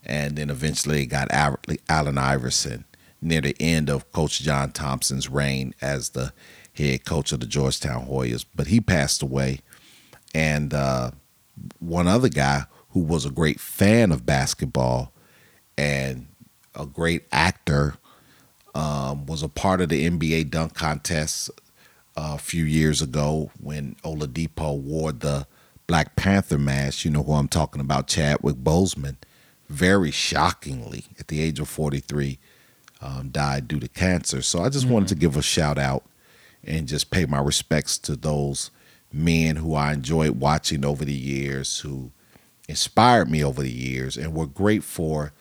And 0.05 0.37
then 0.37 0.49
eventually 0.49 1.03
it 1.03 1.07
got 1.07 1.27
Allen 1.31 2.17
Iverson 2.17 2.85
near 3.21 3.41
the 3.41 3.55
end 3.59 3.89
of 3.89 4.11
Coach 4.11 4.39
John 4.39 4.71
Thompson's 4.71 5.29
reign 5.29 5.73
as 5.81 6.09
the 6.09 6.31
head 6.73 7.03
coach 7.03 7.31
of 7.31 7.39
the 7.41 7.45
Georgetown 7.45 8.07
Hoyas, 8.07 8.45
but 8.55 8.67
he 8.67 8.79
passed 8.79 9.21
away. 9.21 9.59
And 10.33 10.73
uh, 10.73 11.11
one 11.79 12.07
other 12.07 12.29
guy 12.29 12.63
who 12.91 13.01
was 13.01 13.25
a 13.25 13.31
great 13.31 13.59
fan 13.59 14.11
of 14.11 14.25
basketball 14.25 15.11
and 15.79 16.27
a 16.75 16.85
great 16.85 17.23
actor 17.31 17.95
um, 18.75 19.25
was 19.25 19.41
a 19.41 19.47
part 19.47 19.79
of 19.79 19.87
the 19.87 20.09
NBA 20.09 20.51
dunk 20.51 20.73
contest 20.73 21.49
uh, 22.17 22.33
a 22.35 22.37
few 22.37 22.65
years 22.65 23.01
ago 23.01 23.49
when 23.61 23.95
Oladipo 24.03 24.77
wore 24.77 25.13
the 25.13 25.47
Black 25.87 26.17
Panther 26.17 26.57
mask. 26.57 27.05
You 27.05 27.11
know 27.11 27.23
who 27.23 27.31
I'm 27.31 27.47
talking 27.47 27.79
about, 27.79 28.07
Chadwick 28.07 28.57
Boseman. 28.57 29.15
Very 29.69 30.11
shockingly, 30.11 31.05
at 31.17 31.29
the 31.29 31.41
age 31.41 31.59
of 31.59 31.69
43, 31.69 32.39
um, 33.01 33.29
died 33.29 33.67
due 33.67 33.79
to 33.79 33.87
cancer. 33.87 34.41
So 34.41 34.63
I 34.63 34.69
just 34.69 34.83
mm-hmm. 34.83 34.95
wanted 34.95 35.09
to 35.09 35.15
give 35.15 35.37
a 35.37 35.41
shout 35.41 35.77
out 35.77 36.03
and 36.61 36.89
just 36.89 37.09
pay 37.09 37.25
my 37.25 37.39
respects 37.39 37.97
to 37.99 38.17
those 38.17 38.69
men 39.13 39.55
who 39.55 39.75
I 39.75 39.93
enjoyed 39.93 40.41
watching 40.41 40.83
over 40.83 41.05
the 41.05 41.13
years, 41.13 41.79
who 41.79 42.11
inspired 42.67 43.31
me 43.31 43.43
over 43.43 43.61
the 43.61 43.71
years, 43.71 44.17
and 44.17 44.33
were 44.33 44.45
great 44.45 44.83
for 44.83 45.31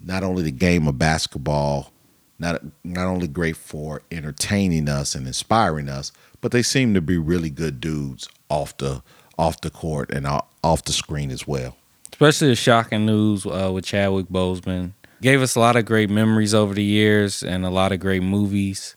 not 0.00 0.22
only 0.22 0.42
the 0.42 0.50
game 0.50 0.86
of 0.86 0.98
basketball, 0.98 1.92
not 2.38 2.62
not 2.84 3.06
only 3.06 3.28
great 3.28 3.56
for 3.56 4.02
entertaining 4.10 4.88
us 4.88 5.14
and 5.14 5.26
inspiring 5.26 5.88
us, 5.88 6.12
but 6.40 6.52
they 6.52 6.62
seem 6.62 6.94
to 6.94 7.00
be 7.00 7.18
really 7.18 7.50
good 7.50 7.80
dudes 7.80 8.28
off 8.48 8.76
the 8.76 9.02
off 9.38 9.60
the 9.60 9.70
court 9.70 10.10
and 10.10 10.26
off 10.26 10.84
the 10.84 10.92
screen 10.92 11.30
as 11.30 11.46
well. 11.46 11.76
Especially 12.12 12.48
the 12.48 12.56
shocking 12.56 13.04
news 13.06 13.44
uh, 13.46 13.70
with 13.72 13.84
Chadwick 13.84 14.26
Boseman 14.28 14.92
gave 15.20 15.42
us 15.42 15.54
a 15.54 15.60
lot 15.60 15.76
of 15.76 15.84
great 15.84 16.10
memories 16.10 16.54
over 16.54 16.74
the 16.74 16.82
years 16.82 17.42
and 17.42 17.64
a 17.64 17.70
lot 17.70 17.92
of 17.92 18.00
great 18.00 18.22
movies. 18.22 18.96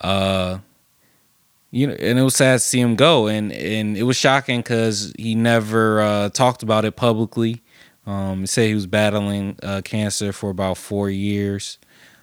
Uh, 0.00 0.58
you 1.70 1.86
know, 1.86 1.94
and 1.94 2.18
it 2.18 2.22
was 2.22 2.34
sad 2.34 2.54
to 2.54 2.58
see 2.58 2.80
him 2.80 2.96
go, 2.96 3.28
and 3.28 3.52
and 3.52 3.96
it 3.96 4.02
was 4.02 4.16
shocking 4.16 4.60
because 4.60 5.12
he 5.16 5.34
never 5.34 6.00
uh, 6.00 6.28
talked 6.30 6.62
about 6.62 6.84
it 6.84 6.96
publicly. 6.96 7.62
Um, 8.06 8.40
he 8.40 8.46
said 8.46 8.66
he 8.68 8.74
was 8.74 8.86
battling 8.86 9.58
uh, 9.62 9.82
cancer 9.84 10.32
for 10.32 10.50
about 10.50 10.78
four 10.78 11.10
years, 11.10 11.78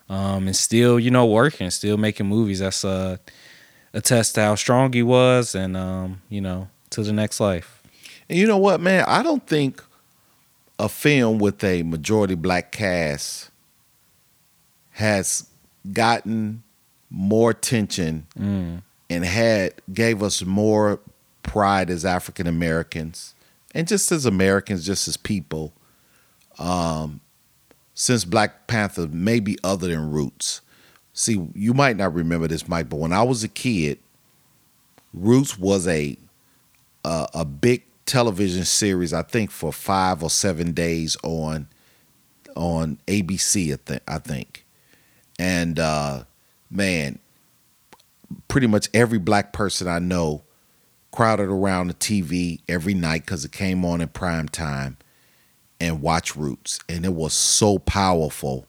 um, 0.09 0.47
and 0.47 0.55
still, 0.55 0.99
you 0.99 1.11
know, 1.11 1.25
working, 1.25 1.69
still 1.69 1.97
making 1.97 2.27
movies. 2.27 2.59
That's 2.59 2.83
uh, 2.83 3.17
a 3.93 4.01
test 4.01 4.35
to 4.35 4.41
how 4.41 4.55
strong 4.55 4.93
he 4.93 5.03
was, 5.03 5.55
and 5.55 5.77
um, 5.77 6.21
you 6.29 6.41
know, 6.41 6.69
to 6.91 7.03
the 7.03 7.13
next 7.13 7.39
life. 7.39 7.81
And 8.29 8.37
you 8.37 8.47
know 8.47 8.57
what, 8.57 8.81
man? 8.81 9.05
I 9.07 9.23
don't 9.23 9.45
think 9.45 9.83
a 10.79 10.89
film 10.89 11.39
with 11.39 11.63
a 11.63 11.83
majority 11.83 12.35
black 12.35 12.71
cast 12.71 13.49
has 14.91 15.47
gotten 15.93 16.63
more 17.09 17.53
tension 17.53 18.27
mm. 18.37 18.81
and 19.09 19.25
had 19.25 19.73
gave 19.93 20.21
us 20.21 20.43
more 20.43 20.99
pride 21.43 21.89
as 21.89 22.03
African 22.03 22.47
Americans 22.47 23.33
and 23.77 23.87
just 23.87 24.11
as 24.11 24.25
Americans, 24.25 24.83
just 24.83 25.07
as 25.07 25.17
people, 25.17 25.71
um, 26.57 27.21
since 27.93 28.25
Black 28.25 28.65
Panther, 28.65 29.07
maybe 29.07 29.55
other 29.63 29.89
than 29.89 30.09
Roots. 30.09 30.61
See, 31.13 31.47
you 31.53 31.75
might 31.75 31.95
not 31.95 32.15
remember 32.15 32.47
this, 32.47 32.67
Mike, 32.67 32.89
but 32.89 32.97
when 32.97 33.13
I 33.13 33.21
was 33.21 33.43
a 33.43 33.47
kid, 33.47 33.99
Roots 35.13 35.59
was 35.59 35.87
a 35.87 36.17
a, 37.05 37.27
a 37.35 37.45
big 37.45 37.83
television 38.07 38.65
series. 38.65 39.13
I 39.13 39.21
think 39.21 39.51
for 39.51 39.71
five 39.71 40.23
or 40.23 40.31
seven 40.31 40.71
days 40.71 41.15
on 41.21 41.67
on 42.55 42.97
ABC. 43.05 43.73
I, 43.73 43.77
th- 43.85 44.01
I 44.07 44.17
think, 44.17 44.65
and 45.37 45.77
uh, 45.77 46.23
man, 46.71 47.19
pretty 48.47 48.65
much 48.65 48.89
every 48.91 49.19
black 49.19 49.53
person 49.53 49.87
I 49.87 49.99
know 49.99 50.41
crowded 51.11 51.49
around 51.49 51.87
the 51.87 51.93
TV 51.93 52.59
every 52.67 52.93
night 52.93 53.25
because 53.25 53.45
it 53.45 53.51
came 53.51 53.83
on 53.85 54.01
in 54.01 54.07
prime 54.09 54.47
time 54.47 54.97
and 55.79 56.01
watch 56.01 56.35
Roots. 56.35 56.79
And 56.89 57.05
it 57.05 57.13
was 57.13 57.33
so 57.33 57.79
powerful 57.79 58.67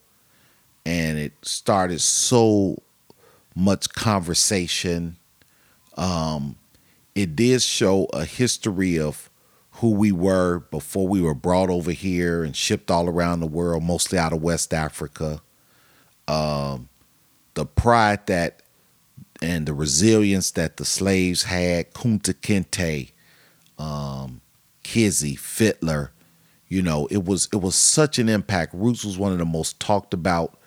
and 0.85 1.17
it 1.19 1.33
started 1.43 2.01
so 2.01 2.81
much 3.55 3.89
conversation. 3.93 5.17
Um, 5.97 6.55
it 7.13 7.35
did 7.35 7.61
show 7.61 8.05
a 8.13 8.25
history 8.25 8.99
of 8.99 9.29
who 9.73 9.91
we 9.91 10.11
were 10.11 10.59
before 10.71 11.07
we 11.07 11.21
were 11.21 11.35
brought 11.35 11.69
over 11.69 11.91
here 11.91 12.43
and 12.43 12.55
shipped 12.55 12.89
all 12.91 13.07
around 13.07 13.39
the 13.39 13.47
world, 13.47 13.83
mostly 13.83 14.17
out 14.17 14.33
of 14.33 14.41
West 14.41 14.73
Africa. 14.73 15.41
Um, 16.27 16.89
the 17.53 17.65
pride 17.65 18.25
that 18.27 18.61
and 19.41 19.65
the 19.65 19.73
resilience 19.73 20.51
that 20.51 20.77
the 20.77 20.85
slaves 20.85 21.43
had, 21.43 21.93
Kunta 21.93 22.33
Kinte, 22.33 23.11
um, 23.77 24.41
Kizzy, 24.83 25.35
Fiddler, 25.35 26.11
you 26.67 26.81
know, 26.81 27.07
it 27.07 27.25
was 27.25 27.47
it 27.51 27.57
was 27.57 27.75
such 27.75 28.19
an 28.19 28.29
impact. 28.29 28.73
Roots 28.73 29.03
was 29.03 29.17
one 29.17 29.31
of 29.31 29.39
the 29.39 29.45
most 29.45 29.79
talked 29.79 30.13
about 30.13 30.59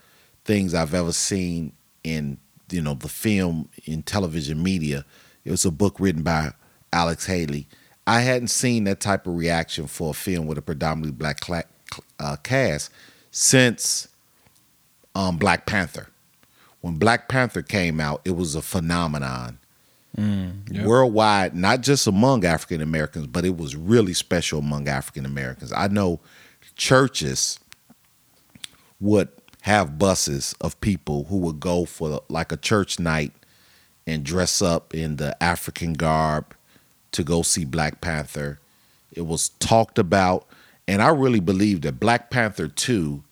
things 0.44 0.74
I've 0.74 0.94
ever 0.94 1.12
seen 1.12 1.72
in 2.02 2.38
you 2.70 2.82
know 2.82 2.94
the 2.94 3.08
film 3.08 3.68
in 3.84 4.02
television 4.02 4.62
media. 4.62 5.04
It 5.44 5.50
was 5.50 5.64
a 5.64 5.70
book 5.70 6.00
written 6.00 6.22
by 6.22 6.52
Alex 6.92 7.26
Haley. 7.26 7.68
I 8.06 8.20
hadn't 8.20 8.48
seen 8.48 8.84
that 8.84 9.00
type 9.00 9.26
of 9.26 9.36
reaction 9.36 9.86
for 9.86 10.10
a 10.10 10.14
film 10.14 10.46
with 10.46 10.58
a 10.58 10.62
predominantly 10.62 11.12
black 11.12 11.44
cl- 11.44 11.62
uh, 12.18 12.36
cast 12.42 12.90
since 13.30 14.08
um, 15.14 15.36
Black 15.36 15.66
Panther 15.66 16.08
when 16.82 16.96
Black 16.96 17.28
Panther 17.28 17.62
came 17.62 18.00
out, 18.00 18.20
it 18.24 18.36
was 18.36 18.54
a 18.54 18.60
phenomenon. 18.62 19.58
Mm, 20.16 20.70
yep. 20.70 20.84
Worldwide, 20.84 21.54
not 21.54 21.80
just 21.80 22.06
among 22.06 22.44
African 22.44 22.82
Americans, 22.82 23.28
but 23.28 23.46
it 23.46 23.56
was 23.56 23.74
really 23.74 24.12
special 24.12 24.58
among 24.58 24.88
African 24.88 25.24
Americans. 25.24 25.72
I 25.72 25.88
know 25.88 26.20
churches 26.76 27.58
would 29.00 29.28
have 29.62 29.98
buses 29.98 30.54
of 30.60 30.78
people 30.80 31.24
who 31.24 31.38
would 31.38 31.60
go 31.60 31.84
for 31.84 32.20
like 32.28 32.52
a 32.52 32.56
church 32.56 32.98
night 32.98 33.32
and 34.06 34.24
dress 34.24 34.60
up 34.60 34.92
in 34.92 35.16
the 35.16 35.40
African 35.42 35.92
garb 35.92 36.54
to 37.12 37.22
go 37.22 37.42
see 37.42 37.64
Black 37.64 38.00
Panther. 38.00 38.58
It 39.12 39.22
was 39.22 39.50
talked 39.60 39.98
about, 39.98 40.46
and 40.88 41.00
I 41.00 41.08
really 41.08 41.40
believe 41.40 41.82
that 41.82 42.00
Black 42.00 42.28
Panther 42.28 42.66
2 42.66 43.22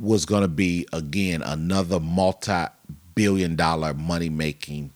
was 0.00 0.24
going 0.24 0.42
to 0.42 0.48
be 0.48 0.86
again 0.92 1.42
another 1.42 2.00
multi-billion 2.00 3.54
dollar 3.54 3.92
money 3.92 4.30
making 4.30 4.90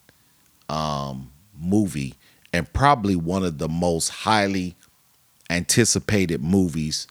um, 0.68 1.30
movie 1.60 2.14
and 2.52 2.72
probably 2.72 3.14
one 3.14 3.44
of 3.44 3.58
the 3.58 3.68
most 3.68 4.08
highly 4.08 4.74
anticipated 5.50 6.42
movies 6.42 7.06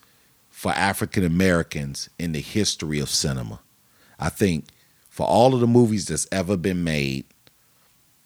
for 0.49 0.71
African 0.71 1.23
Americans 1.23 2.09
in 2.17 2.31
the 2.31 2.39
history 2.39 2.99
of 2.99 3.09
cinema. 3.09 3.59
I 4.19 4.29
think 4.29 4.65
for 5.09 5.27
all 5.27 5.53
of 5.53 5.59
the 5.59 5.67
movies 5.67 6.07
that's 6.07 6.27
ever 6.31 6.57
been 6.57 6.83
made 6.83 7.25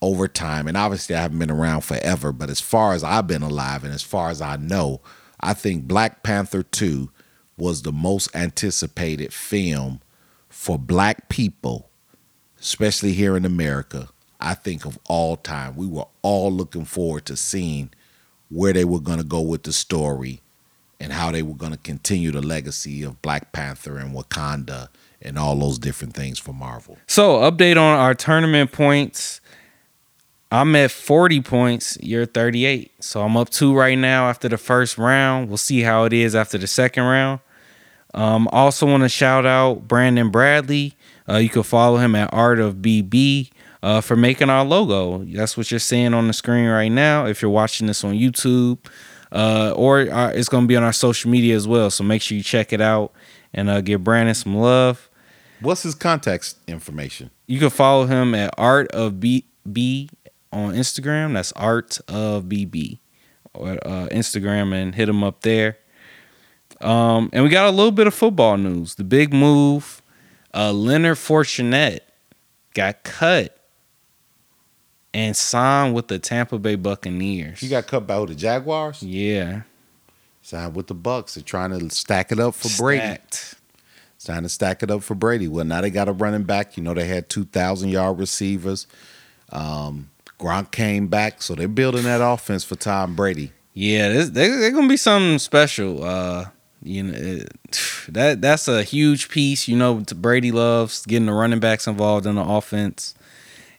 over 0.02 0.28
time, 0.28 0.68
and 0.68 0.78
obviously 0.78 1.16
I 1.16 1.22
haven't 1.22 1.40
been 1.40 1.52
around 1.52 1.82
forever, 1.82 2.32
but 2.32 2.50
as 2.50 2.62
far 2.62 2.94
as 2.94 3.04
I've 3.04 3.28
been 3.28 3.42
alive 3.42 3.84
and 3.84 3.94
as 3.94 4.04
far 4.04 4.30
as 4.30 4.42
I 4.42 4.56
know, 4.56 5.02
I 5.42 5.54
think 5.54 5.86
Black 5.86 6.24
Panther 6.24 6.64
2 6.64 7.10
was 7.58 7.82
the 7.82 7.91
most 7.91 8.34
anticipated 8.36 9.34
film 9.34 10.02
for 10.50 10.78
black 10.78 11.30
people, 11.30 11.89
especially 12.60 13.13
here 13.13 13.36
in 13.36 13.46
America, 13.46 14.10
I 14.39 14.54
think 14.54 14.86
of 14.86 15.00
all 15.08 15.36
time. 15.36 15.76
We 15.76 15.88
were 15.88 16.06
all 16.22 16.52
looking 16.52 16.86
forward 16.86 17.26
to 17.26 17.36
seeing 17.36 17.91
where 18.50 18.74
they 18.74 18.86
were 18.86 19.00
going 19.00 19.17
to 19.17 19.24
go 19.24 19.41
with 19.41 19.63
the 19.63 19.74
story 19.74 20.41
and 21.00 21.13
how 21.13 21.32
they 21.32 21.43
were 21.43 21.54
going 21.56 21.72
to 21.72 21.78
continue 21.78 22.32
the 22.32 22.41
legacy 22.41 23.04
of 23.04 23.22
Black 23.22 23.52
Panther 23.52 23.98
and 23.98 24.15
Wakanda 24.15 24.89
and 25.22 25.38
all 25.38 25.56
those 25.56 25.80
different 25.80 26.13
things 26.13 26.39
for 26.39 26.54
Marvel. 26.54 26.98
So, 27.08 27.39
update 27.39 27.78
on 27.78 28.00
our 28.00 28.13
tournament 28.13 28.72
points. 28.72 29.41
I'm 30.50 30.76
at 30.76 30.91
40 30.91 31.41
points. 31.41 31.98
You're 32.02 32.26
38. 32.26 33.04
So 33.04 33.22
I'm 33.22 33.36
up 33.36 33.50
two 33.50 33.76
right 33.76 33.98
now 33.98 34.30
after 34.30 34.48
the 34.48 34.58
first 34.58 34.98
round. 34.98 35.50
We'll 35.50 35.58
see 35.58 35.82
how 35.82 36.06
it 36.06 36.13
is 36.13 36.36
after 36.36 36.58
the 36.58 36.67
second 36.67 37.04
round. 37.04 37.41
Um, 38.13 38.48
also 38.52 38.86
want 38.86 39.04
to 39.04 39.10
shout 39.10 39.46
out 39.46 39.88
Brandon 39.88 40.30
Bradley. 40.30 40.96
Uh, 41.30 41.38
you 41.38 41.50
can 41.50 41.63
follow 41.63 41.98
him 41.98 42.15
at 42.15 42.34
Art 42.34 42.60
of 42.60 42.76
BB 42.76 43.52
uh, 43.84 44.02
for 44.02 44.15
making 44.15 44.50
our 44.50 44.63
logo. 44.63 45.24
That's 45.26 45.58
what 45.58 45.70
you're 45.72 45.80
seeing 45.80 46.13
on 46.13 46.28
the 46.28 46.34
screen 46.34 46.67
right 46.67 46.91
now. 46.91 47.26
If 47.26 47.41
you're 47.41 47.52
watching 47.52 47.88
this 47.88 48.04
on 48.04 48.13
YouTube, 48.13 48.80
uh, 49.32 49.74
or 49.76 50.02
uh, 50.02 50.30
it's 50.30 50.50
going 50.50 50.63
to 50.63 50.67
be 50.67 50.76
on 50.76 50.84
our 50.84 50.93
social 50.93 51.30
media 51.30 51.56
as 51.56 51.67
well. 51.67 51.89
So 51.89 52.04
make 52.04 52.22
sure 52.22 52.38
you 52.38 52.43
check 52.43 52.72
it 52.72 52.82
out 52.82 53.12
and 53.54 53.70
uh, 53.70 53.82
give 53.82 54.04
Brandon 54.04 54.36
some 54.36 54.56
love. 54.56 55.10
What's 55.60 55.84
his 55.84 55.96
contact 55.96 56.56
information? 56.67 57.32
You 57.48 57.60
can 57.60 57.70
follow 57.70 58.06
him 58.06 58.36
at 58.36 58.54
Art 58.58 58.91
of 58.91 59.13
BB 59.13 60.10
on 60.52 60.74
Instagram. 60.74 61.34
That's 61.34 61.52
Art 61.54 62.00
of 62.08 62.46
BB 62.46 63.00
or 63.54 63.72
uh, 63.72 64.08
Instagram 64.12 64.74
and 64.74 64.96
hit 64.96 65.10
him 65.10 65.24
up 65.24 65.41
there. 65.41 65.78
Um, 66.82 67.30
and 67.34 67.44
we 67.44 67.50
got 67.50 67.68
a 67.68 67.72
little 67.72 67.92
bit 67.92 68.08
of 68.08 68.13
football 68.13 68.58
news. 68.58 68.96
The 68.96 69.04
big 69.04 69.34
move, 69.34 70.02
uh, 70.54 70.72
Leonard 70.72 71.18
Fournette 71.18 72.02
got 72.74 73.04
cut 73.04 73.58
and 75.13 75.36
signed 75.36 75.96
with 75.96 76.08
the 76.08 76.20
Tampa 76.20 76.60
Bay 76.60 76.76
Buccaneers. 76.76 77.60
He 77.60 77.68
got 77.68 77.88
cut 77.88 78.06
by 78.06 78.24
the 78.26 78.36
Jaguars? 78.36 79.02
Yeah. 79.02 79.62
Signed 80.44 80.76
with 80.76 80.88
the 80.88 80.96
Bucs. 80.96 81.34
They're 81.34 81.44
trying 81.44 81.78
to 81.78 81.90
stack 81.94 82.32
it 82.32 82.40
up 82.40 82.54
for 82.54 82.68
Stacked. 82.68 82.80
Brady. 82.82 83.13
Trying 84.24 84.44
to 84.44 84.50
stack 84.50 84.84
it 84.84 84.92
up 84.92 85.04
for 85.04 85.16
Brady. 85.16 85.48
Well, 85.48 85.66
now 85.66 85.82
they 85.82 85.90
got 85.90 86.08
a 86.08 86.12
running 86.12 86.44
back. 86.44 86.78
You 86.78 86.84
know, 86.84 86.94
they 86.94 87.08
had 87.08 87.30
2,000 87.30 87.90
yard 87.90 88.20
receivers. 88.20 88.88
Um, 89.52 90.10
Gronk 90.40 90.72
came 90.72 91.08
back, 91.08 91.42
so 91.42 91.56
they're 91.56 91.68
building 91.68 92.04
that 92.04 92.22
offense 92.22 92.63
for 92.63 92.76
Tom 92.76 93.16
Brady. 93.16 93.52
Yeah, 93.74 94.24
they're 94.24 94.72
going 94.72 94.84
to 94.84 94.90
be 94.90 94.98
something 94.98 95.40
special. 95.40 96.04
Uh, 96.04 96.46
you 96.88 97.04
know 97.04 97.13
it, 97.15 97.54
that 98.10 98.41
that's 98.41 98.67
a 98.67 98.84
huge 98.84 99.30
piece. 99.30 99.67
You 99.67 99.78
know, 99.78 100.04
Brady 100.15 100.52
loves 100.52 101.06
getting 101.06 101.28
the 101.28 101.34
running 101.34 101.60
backs 101.60 101.88
involved 101.88 102.26
in 102.26 102.36
the 102.36 102.43
offense, 102.43 103.15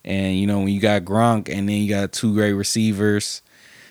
and 0.04 0.38
you 0.38 0.46
know 0.46 0.58
when 0.60 0.68
you 0.68 0.80
got 0.80 1.02
Gronk 1.02 1.48
and 1.48 1.68
then 1.68 1.76
you 1.76 1.88
got 1.88 2.12
two 2.12 2.34
great 2.34 2.52
receivers. 2.52 3.42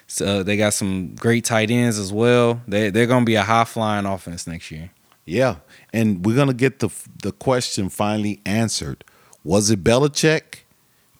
So 0.10 0.26
uh, 0.26 0.44
they 0.44 0.56
got 0.56 0.74
some 0.74 1.16
great 1.16 1.44
tight 1.44 1.70
ends 1.70 2.00
as 2.00 2.14
well. 2.14 2.62
They 2.68 2.90
they're 2.90 3.08
gonna 3.08 3.26
be 3.26 3.36
a 3.36 3.44
high 3.44 3.66
flying 3.66 4.06
offense 4.06 4.48
next 4.48 4.72
year. 4.72 4.92
Yeah, 5.26 5.58
and 5.92 6.26
we're 6.26 6.36
gonna 6.38 6.54
get 6.54 6.80
the 6.80 6.90
the 7.22 7.34
question 7.34 7.90
finally 7.90 8.40
answered. 8.46 9.04
Was 9.44 9.70
it 9.70 9.84
Belichick 9.84 10.60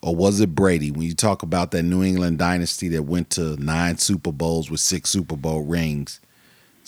or 0.00 0.16
was 0.16 0.40
it 0.40 0.54
Brady? 0.54 0.90
When 0.90 1.02
you 1.02 1.14
talk 1.14 1.42
about 1.42 1.70
that 1.72 1.82
New 1.82 2.02
England 2.02 2.38
dynasty 2.38 2.88
that 2.88 3.02
went 3.02 3.28
to 3.30 3.56
nine 3.56 3.98
Super 3.98 4.32
Bowls 4.32 4.70
with 4.70 4.80
six 4.80 5.10
Super 5.10 5.36
Bowl 5.36 5.62
rings, 5.62 6.20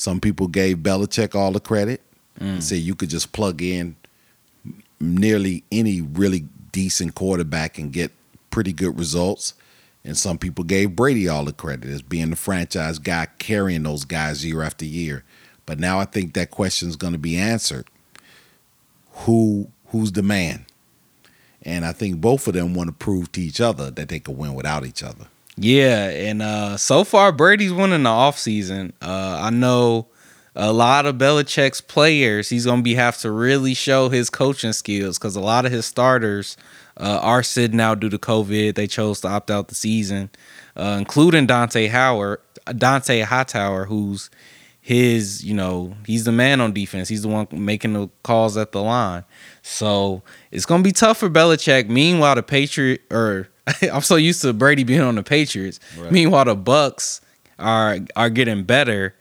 some 0.01 0.19
people 0.19 0.49
gave 0.49 0.79
Belichick 0.79 1.35
all 1.35 1.53
the 1.53 1.61
credit 1.61 2.01
mm. 2.41 2.47
and 2.47 2.65
said 2.65 2.79
you 2.79 2.95
could 2.95 3.11
just 3.11 3.33
plug 3.33 3.61
in 3.61 3.97
nearly 4.99 5.63
any 5.71 6.01
really 6.01 6.47
decent 6.73 7.15
quarterback 7.15 7.79
and 7.79 7.93
get 7.93 8.11
pretty 8.51 8.73
good 8.73 8.99
results. 8.99 9.53
And 10.03 10.17
some 10.17 10.39
people 10.39 10.65
gave 10.65 10.97
Brady 10.97 11.29
all 11.29 11.45
the 11.45 11.53
credit 11.53 11.91
as 11.91 12.01
being 12.01 12.31
the 12.31 12.37
franchise 12.37 12.99
guy 12.99 13.29
carrying 13.39 13.83
those 13.83 14.07
guys 14.07 14.43
year 14.43 14.63
after 14.63 14.87
year. 14.87 15.23
But 15.67 15.79
now 15.79 16.01
I 16.01 16.07
think 16.07 16.33
that 16.33 16.51
question 16.51 16.89
is 16.89 16.97
going 16.97 17.13
to 17.13 17.19
be 17.19 17.37
answered. 17.37 17.87
Who 19.27 19.71
who's 19.89 20.13
the 20.13 20.23
man? 20.23 20.65
And 21.61 21.85
I 21.85 21.93
think 21.93 22.23
both 22.23 22.49
of 22.49 22.55
them 22.55 22.73
want 22.73 22.89
to 22.89 22.95
prove 22.95 23.33
to 23.33 23.43
each 23.43 23.61
other 23.61 23.91
that 23.91 24.09
they 24.09 24.19
could 24.19 24.39
win 24.39 24.55
without 24.55 24.87
each 24.87 25.03
other. 25.03 25.27
Yeah, 25.63 26.09
and 26.09 26.41
uh, 26.41 26.79
so 26.79 27.05
far 27.05 27.33
Brady's 27.33 27.73
winning 27.73 28.05
the 28.05 28.09
offseason. 28.09 28.93
Uh, 29.03 29.41
I 29.43 29.51
know 29.51 30.09
a 30.57 30.73
lot 30.73 31.05
of 31.05 31.17
Belichick's 31.17 31.83
players, 31.83 32.49
he's 32.49 32.65
gonna 32.65 32.81
be 32.81 32.95
have 32.95 33.19
to 33.19 33.31
really 33.31 33.75
show 33.75 34.09
his 34.09 34.31
coaching 34.31 34.73
skills 34.73 35.19
because 35.19 35.37
a 35.37 35.41
lot 35.41 35.67
of 35.67 35.73
his 35.73 35.85
starters 35.85 36.57
uh, 36.97 37.21
are 37.23 37.43
sitting 37.43 37.79
out 37.79 38.01
due 38.01 38.09
to 38.09 38.17
COVID. 38.17 38.75
They 38.75 38.87
chose 38.87 39.21
to 39.21 39.29
opt 39.29 39.51
out 39.51 39.69
the 39.69 39.75
season, 39.75 40.31
uh, 40.77 40.97
including 40.99 41.45
Dante 41.47 41.89
Howard, 41.89 42.41
Dont'a 42.67 43.25
Hightower, 43.25 43.85
who's 43.85 44.31
his, 44.81 45.45
you 45.45 45.53
know, 45.53 45.95
he's 46.07 46.25
the 46.25 46.33
man 46.33 46.63
on 46.63 46.73
defense. 46.73 47.11
He's 47.11 47.21
the 47.21 47.29
one 47.29 47.49
making 47.53 47.93
the 47.93 48.09
calls 48.23 48.57
at 48.57 48.73
the 48.73 48.83
line. 48.83 49.25
So 49.61 50.23
it's 50.51 50.65
gonna 50.65 50.83
be 50.83 50.93
tough 50.93 51.19
for 51.19 51.29
Belichick. 51.29 51.91
Meanwhile, 51.91 52.37
the 52.37 52.43
Patriot 52.43 53.03
or 53.11 53.50
I'm 53.93 54.03
so 54.03 54.17
used 54.17 54.43
to 54.43 54.53
Brady 54.53 54.85
being 54.85 55.01
on 55.01 55.15
the 55.15 55.23
Patriots. 55.23 55.81
Right. 55.99 56.13
Meanwhile, 56.13 56.47
the 56.47 56.57
Bucs 56.57 57.21
are 57.59 57.99
are 58.17 58.31
getting 58.31 58.65
better 58.65 59.15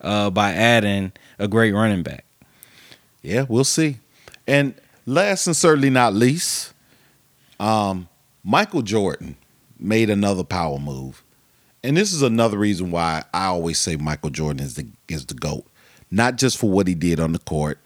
uh, 0.00 0.30
by 0.30 0.52
adding 0.52 1.12
a 1.38 1.48
great 1.48 1.72
running 1.72 2.02
back. 2.02 2.24
Yeah, 3.22 3.44
we'll 3.48 3.64
see. 3.64 3.98
And 4.46 4.74
last 5.06 5.46
and 5.46 5.56
certainly 5.56 5.90
not 5.90 6.14
least, 6.14 6.72
um, 7.58 8.08
Michael 8.42 8.82
Jordan 8.82 9.36
made 9.78 10.10
another 10.10 10.44
power 10.44 10.78
move. 10.78 11.22
And 11.82 11.96
this 11.96 12.12
is 12.12 12.22
another 12.22 12.58
reason 12.58 12.90
why 12.90 13.24
I 13.32 13.46
always 13.46 13.78
say 13.78 13.96
Michael 13.96 14.30
Jordan 14.30 14.64
is 14.64 14.74
the 14.74 14.86
is 15.08 15.26
the 15.26 15.34
GOAT. 15.34 15.66
Not 16.10 16.36
just 16.36 16.58
for 16.58 16.68
what 16.68 16.88
he 16.88 16.94
did 16.94 17.20
on 17.20 17.32
the 17.32 17.38
court. 17.38 17.78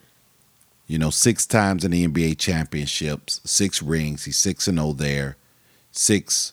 You 0.86 0.98
know, 0.98 1.10
six 1.10 1.46
times 1.46 1.82
in 1.84 1.92
the 1.92 2.06
NBA 2.06 2.38
championships, 2.38 3.40
six 3.44 3.82
rings, 3.82 4.24
he's 4.24 4.36
six 4.36 4.68
and 4.68 4.76
0 4.78 4.92
there, 4.92 5.36
six 5.94 6.52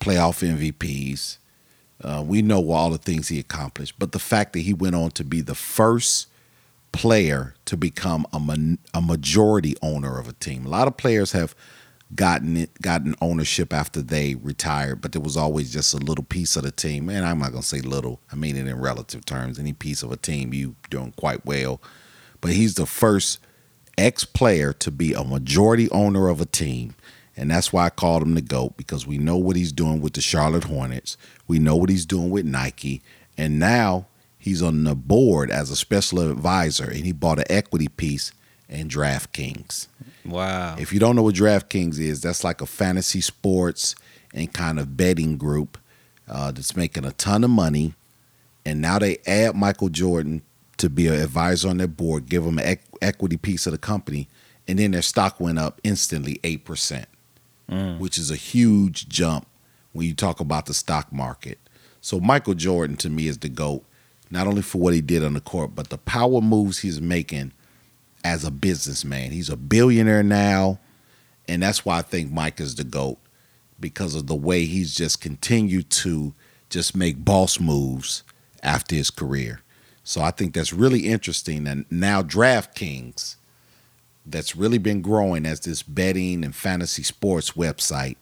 playoff 0.00 0.42
MVPs. 0.46 1.38
Uh, 2.02 2.22
we 2.26 2.42
know 2.42 2.70
all 2.70 2.90
the 2.90 2.98
things 2.98 3.28
he 3.28 3.38
accomplished, 3.38 3.94
but 3.98 4.12
the 4.12 4.18
fact 4.18 4.52
that 4.52 4.60
he 4.60 4.72
went 4.72 4.94
on 4.94 5.10
to 5.10 5.24
be 5.24 5.40
the 5.40 5.54
first 5.54 6.28
player 6.92 7.54
to 7.64 7.76
become 7.76 8.26
a, 8.32 8.38
a 8.96 9.00
majority 9.00 9.76
owner 9.82 10.18
of 10.18 10.28
a 10.28 10.32
team. 10.34 10.64
A 10.64 10.68
lot 10.68 10.88
of 10.88 10.96
players 10.96 11.32
have 11.32 11.54
gotten 12.14 12.56
it, 12.56 12.80
gotten 12.80 13.14
ownership 13.20 13.72
after 13.72 14.00
they 14.00 14.36
retired, 14.36 15.00
but 15.00 15.12
there 15.12 15.20
was 15.20 15.36
always 15.36 15.72
just 15.72 15.92
a 15.92 15.98
little 15.98 16.24
piece 16.24 16.56
of 16.56 16.62
the 16.62 16.70
team. 16.70 17.08
And 17.08 17.26
I'm 17.26 17.40
not 17.40 17.50
gonna 17.50 17.62
say 17.62 17.80
little; 17.80 18.20
I 18.32 18.36
mean 18.36 18.56
it 18.56 18.66
in 18.66 18.80
relative 18.80 19.24
terms. 19.26 19.58
Any 19.58 19.72
piece 19.72 20.02
of 20.02 20.12
a 20.12 20.16
team, 20.16 20.54
you 20.54 20.76
doing 20.88 21.12
quite 21.16 21.44
well. 21.44 21.82
But 22.40 22.52
he's 22.52 22.74
the 22.74 22.86
first 22.86 23.40
ex-player 23.98 24.72
to 24.72 24.90
be 24.92 25.12
a 25.12 25.24
majority 25.24 25.90
owner 25.90 26.28
of 26.28 26.40
a 26.40 26.46
team. 26.46 26.94
And 27.38 27.52
that's 27.52 27.72
why 27.72 27.86
I 27.86 27.90
called 27.90 28.22
him 28.22 28.34
the 28.34 28.42
GOAT 28.42 28.76
because 28.76 29.06
we 29.06 29.16
know 29.16 29.36
what 29.36 29.54
he's 29.54 29.70
doing 29.70 30.00
with 30.00 30.14
the 30.14 30.20
Charlotte 30.20 30.64
Hornets. 30.64 31.16
We 31.46 31.60
know 31.60 31.76
what 31.76 31.88
he's 31.88 32.04
doing 32.04 32.30
with 32.30 32.44
Nike. 32.44 33.00
And 33.38 33.60
now 33.60 34.06
he's 34.38 34.60
on 34.60 34.82
the 34.82 34.96
board 34.96 35.48
as 35.48 35.70
a 35.70 35.76
special 35.76 36.18
advisor 36.30 36.90
and 36.90 37.06
he 37.06 37.12
bought 37.12 37.38
an 37.38 37.44
equity 37.48 37.86
piece 37.86 38.32
in 38.68 38.88
DraftKings. 38.88 39.86
Wow. 40.24 40.74
If 40.80 40.92
you 40.92 40.98
don't 40.98 41.14
know 41.14 41.22
what 41.22 41.36
DraftKings 41.36 42.00
is, 42.00 42.20
that's 42.20 42.42
like 42.42 42.60
a 42.60 42.66
fantasy 42.66 43.20
sports 43.20 43.94
and 44.34 44.52
kind 44.52 44.80
of 44.80 44.96
betting 44.96 45.36
group 45.36 45.78
uh, 46.28 46.50
that's 46.50 46.76
making 46.76 47.04
a 47.04 47.12
ton 47.12 47.44
of 47.44 47.50
money. 47.50 47.94
And 48.66 48.80
now 48.82 48.98
they 48.98 49.18
add 49.28 49.54
Michael 49.54 49.90
Jordan 49.90 50.42
to 50.78 50.90
be 50.90 51.06
an 51.06 51.14
advisor 51.14 51.68
on 51.68 51.76
their 51.76 51.86
board, 51.86 52.28
give 52.28 52.42
them 52.42 52.58
an 52.58 52.78
equity 53.00 53.36
piece 53.36 53.64
of 53.68 53.72
the 53.72 53.78
company, 53.78 54.28
and 54.66 54.80
then 54.80 54.90
their 54.90 55.02
stock 55.02 55.38
went 55.38 55.60
up 55.60 55.80
instantly 55.84 56.40
8% 56.42 57.06
mm. 57.70 57.98
which 57.98 58.18
is 58.18 58.30
a 58.30 58.36
huge 58.36 59.08
jump 59.08 59.46
when 59.92 60.06
you 60.06 60.14
talk 60.14 60.40
about 60.40 60.66
the 60.66 60.74
stock 60.74 61.12
market. 61.12 61.58
So 62.00 62.20
Michael 62.20 62.54
Jordan 62.54 62.96
to 62.98 63.10
me 63.10 63.26
is 63.26 63.38
the 63.38 63.48
GOAT, 63.48 63.84
not 64.30 64.46
only 64.46 64.62
for 64.62 64.78
what 64.78 64.94
he 64.94 65.00
did 65.00 65.24
on 65.24 65.34
the 65.34 65.40
court, 65.40 65.74
but 65.74 65.90
the 65.90 65.98
power 65.98 66.40
moves 66.40 66.78
he's 66.78 67.00
making 67.00 67.52
as 68.24 68.44
a 68.44 68.50
businessman. 68.50 69.30
He's 69.30 69.48
a 69.48 69.56
billionaire 69.56 70.22
now, 70.22 70.78
and 71.46 71.62
that's 71.62 71.84
why 71.84 71.98
I 71.98 72.02
think 72.02 72.30
Mike 72.30 72.60
is 72.60 72.74
the 72.74 72.84
GOAT 72.84 73.18
because 73.80 74.14
of 74.14 74.26
the 74.26 74.34
way 74.34 74.64
he's 74.64 74.94
just 74.94 75.20
continued 75.20 75.90
to 75.90 76.34
just 76.68 76.96
make 76.96 77.24
boss 77.24 77.60
moves 77.60 78.22
after 78.62 78.94
his 78.94 79.10
career. 79.10 79.62
So 80.04 80.20
I 80.20 80.30
think 80.30 80.54
that's 80.54 80.72
really 80.72 81.00
interesting. 81.00 81.66
And 81.66 81.84
now 81.90 82.22
DraftKings 82.22 83.36
that's 84.30 84.56
really 84.56 84.78
been 84.78 85.02
growing 85.02 85.46
as 85.46 85.60
this 85.60 85.82
betting 85.82 86.44
and 86.44 86.54
fantasy 86.54 87.02
sports 87.02 87.52
website 87.52 88.16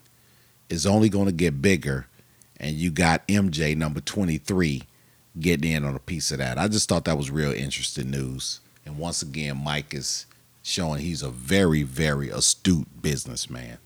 is 0.69 0.87
only 0.87 1.09
going 1.09 1.27
to 1.27 1.33
get 1.33 1.63
bigger. 1.63 2.07
And 2.59 2.75
you 2.77 2.91
got 2.91 3.27
MJ 3.29 3.77
number 3.77 4.01
23 4.01 4.83
getting 5.39 5.71
in 5.71 5.85
on 5.85 5.95
a 5.95 6.01
piece 6.01 6.31
of 6.31 6.39
that. 6.39 6.59
I 6.59 6.69
just 6.69 6.89
thought 6.89 7.05
that 7.05 7.19
was 7.19 7.31
real 7.31 7.53
interesting 7.53 8.11
news. 8.11 8.61
And 8.85 8.99
once 8.99 9.23
again, 9.23 9.63
Mike 9.63 9.93
is 9.93 10.27
showing 10.63 11.01
he's 11.01 11.23
a 11.23 11.31
very, 11.31 11.83
very 11.83 12.31
astute 12.31 13.03
businessman. 13.03 13.79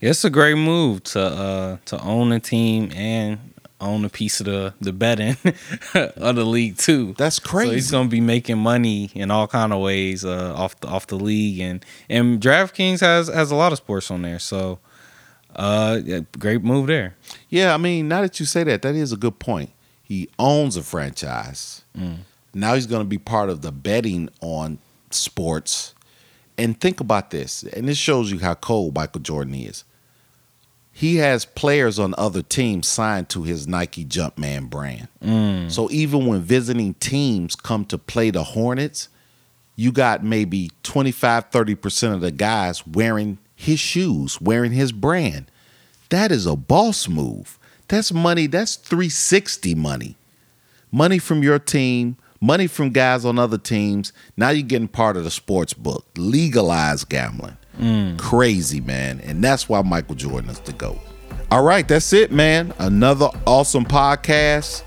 It's 0.00 0.24
a 0.24 0.30
great 0.30 0.56
move 0.56 1.04
to 1.04 1.20
uh, 1.20 1.76
to 1.84 2.02
own 2.02 2.32
a 2.32 2.40
team 2.40 2.90
and 2.92 3.38
own 3.82 4.04
a 4.04 4.08
piece 4.08 4.40
of 4.40 4.46
the 4.46 4.74
the 4.80 4.92
betting 4.92 5.36
of 5.94 6.36
the 6.36 6.44
league 6.44 6.76
too. 6.76 7.14
That's 7.18 7.38
crazy. 7.38 7.70
So 7.70 7.74
he's 7.74 7.90
gonna 7.90 8.08
be 8.08 8.20
making 8.20 8.58
money 8.58 9.10
in 9.14 9.30
all 9.30 9.46
kind 9.46 9.72
of 9.72 9.80
ways 9.80 10.24
uh, 10.24 10.54
off 10.56 10.78
the 10.80 10.88
off 10.88 11.06
the 11.06 11.16
league 11.16 11.60
and 11.60 11.84
and 12.08 12.40
DraftKings 12.40 13.00
has 13.00 13.28
has 13.28 13.50
a 13.50 13.56
lot 13.56 13.72
of 13.72 13.78
sports 13.78 14.10
on 14.10 14.22
there. 14.22 14.38
So 14.38 14.78
uh, 15.54 16.00
great 16.38 16.62
move 16.62 16.86
there. 16.86 17.16
Yeah, 17.48 17.74
I 17.74 17.76
mean, 17.76 18.08
now 18.08 18.22
that 18.22 18.40
you 18.40 18.46
say 18.46 18.64
that, 18.64 18.82
that 18.82 18.94
is 18.94 19.12
a 19.12 19.16
good 19.16 19.38
point. 19.38 19.70
He 20.02 20.28
owns 20.38 20.76
a 20.76 20.82
franchise. 20.82 21.84
Mm. 21.96 22.18
Now 22.54 22.74
he's 22.74 22.86
going 22.86 23.02
to 23.02 23.08
be 23.08 23.18
part 23.18 23.50
of 23.50 23.62
the 23.62 23.72
betting 23.72 24.28
on 24.40 24.78
sports. 25.10 25.94
And 26.58 26.78
think 26.78 27.00
about 27.00 27.30
this, 27.30 27.62
and 27.62 27.88
this 27.88 27.96
shows 27.96 28.30
you 28.30 28.38
how 28.38 28.54
cold 28.54 28.94
Michael 28.94 29.22
Jordan 29.22 29.54
is 29.54 29.84
he 30.92 31.16
has 31.16 31.46
players 31.46 31.98
on 31.98 32.14
other 32.18 32.42
teams 32.42 32.86
signed 32.86 33.28
to 33.30 33.42
his 33.42 33.66
Nike 33.66 34.04
Jumpman 34.04 34.68
brand. 34.68 35.08
Mm. 35.24 35.70
So 35.70 35.90
even 35.90 36.26
when 36.26 36.42
visiting 36.42 36.94
teams 36.94 37.56
come 37.56 37.86
to 37.86 37.98
play 37.98 38.30
the 38.30 38.44
Hornets, 38.44 39.08
you 39.74 39.90
got 39.90 40.22
maybe 40.22 40.70
25, 40.82 41.50
30% 41.50 42.14
of 42.14 42.20
the 42.20 42.30
guys 42.30 42.86
wearing 42.86 43.38
his 43.56 43.80
shoes, 43.80 44.40
wearing 44.40 44.72
his 44.72 44.92
brand. 44.92 45.50
That 46.10 46.30
is 46.30 46.44
a 46.46 46.56
boss 46.56 47.08
move. 47.08 47.58
That's 47.88 48.12
money, 48.12 48.46
that's 48.46 48.76
360 48.76 49.74
money. 49.74 50.16
Money 50.90 51.18
from 51.18 51.42
your 51.42 51.58
team, 51.58 52.16
money 52.38 52.66
from 52.66 52.90
guys 52.90 53.24
on 53.24 53.38
other 53.38 53.56
teams. 53.56 54.12
Now 54.36 54.50
you're 54.50 54.66
getting 54.66 54.88
part 54.88 55.16
of 55.16 55.24
the 55.24 55.30
sports 55.30 55.72
book, 55.72 56.04
legalized 56.16 57.08
gambling. 57.08 57.56
Mm. 57.78 58.18
Crazy, 58.18 58.80
man. 58.80 59.20
And 59.20 59.42
that's 59.42 59.68
why 59.68 59.82
Michael 59.82 60.14
Jordan 60.14 60.50
is 60.50 60.60
the 60.60 60.72
GOAT. 60.72 60.98
All 61.50 61.62
right, 61.62 61.86
that's 61.86 62.12
it, 62.12 62.32
man. 62.32 62.72
Another 62.78 63.28
awesome 63.46 63.84
podcast. 63.84 64.82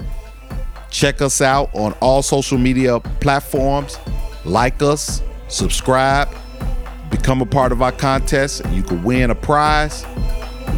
Check 0.90 1.22
us 1.22 1.42
out 1.42 1.70
on 1.76 1.94
all 2.02 2.22
social 2.22 2.58
media 2.58 3.00
platforms. 3.00 3.98
Like 4.46 4.82
us, 4.82 5.22
subscribe, 5.48 6.30
become 7.10 7.42
a 7.42 7.46
part 7.46 7.72
of 7.72 7.82
our 7.82 7.92
contest, 7.92 8.62
and 8.62 8.76
you 8.76 8.82
can 8.84 9.04
win 9.04 9.30
a 9.30 9.36
prize. 9.36 10.04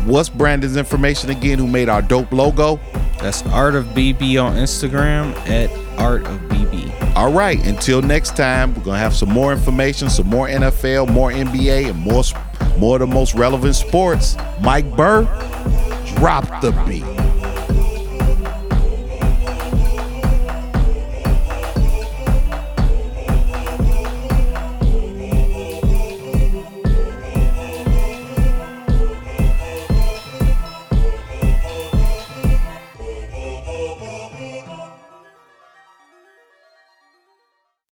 What's 0.06 0.30
Brandon's 0.30 0.78
information 0.78 1.30
again? 1.30 1.60
Who 1.60 1.68
made 1.68 1.90
our 1.90 2.02
dope 2.02 2.32
logo? 2.32 2.80
That's 3.20 3.42
Art 3.48 3.76
of 3.76 3.86
BB 3.88 4.42
on 4.44 4.56
Instagram 4.56 5.36
at 5.48 5.70
Art 6.00 6.26
of 6.28 6.40
BB. 6.42 7.16
All 7.16 7.32
right, 7.32 7.64
until 7.66 8.02
next 8.02 8.36
time, 8.36 8.76
we're 8.76 8.84
gonna 8.84 9.00
have 9.00 9.16
some 9.16 9.30
more 9.30 9.52
information, 9.52 10.10
some 10.10 10.28
more 10.28 10.48
NFL, 10.48 11.10
more 11.10 11.32
NBA, 11.32 11.90
and 11.90 12.00
more 12.00 12.24
more 12.78 12.96
of 12.96 13.00
the 13.00 13.08
most 13.08 13.34
relevant 13.34 13.76
sports. 13.76 14.38
Mike 14.62 14.96
Burr, 14.96 15.24
drop 16.16 16.62
the 16.62 16.72
beat. 16.88 17.27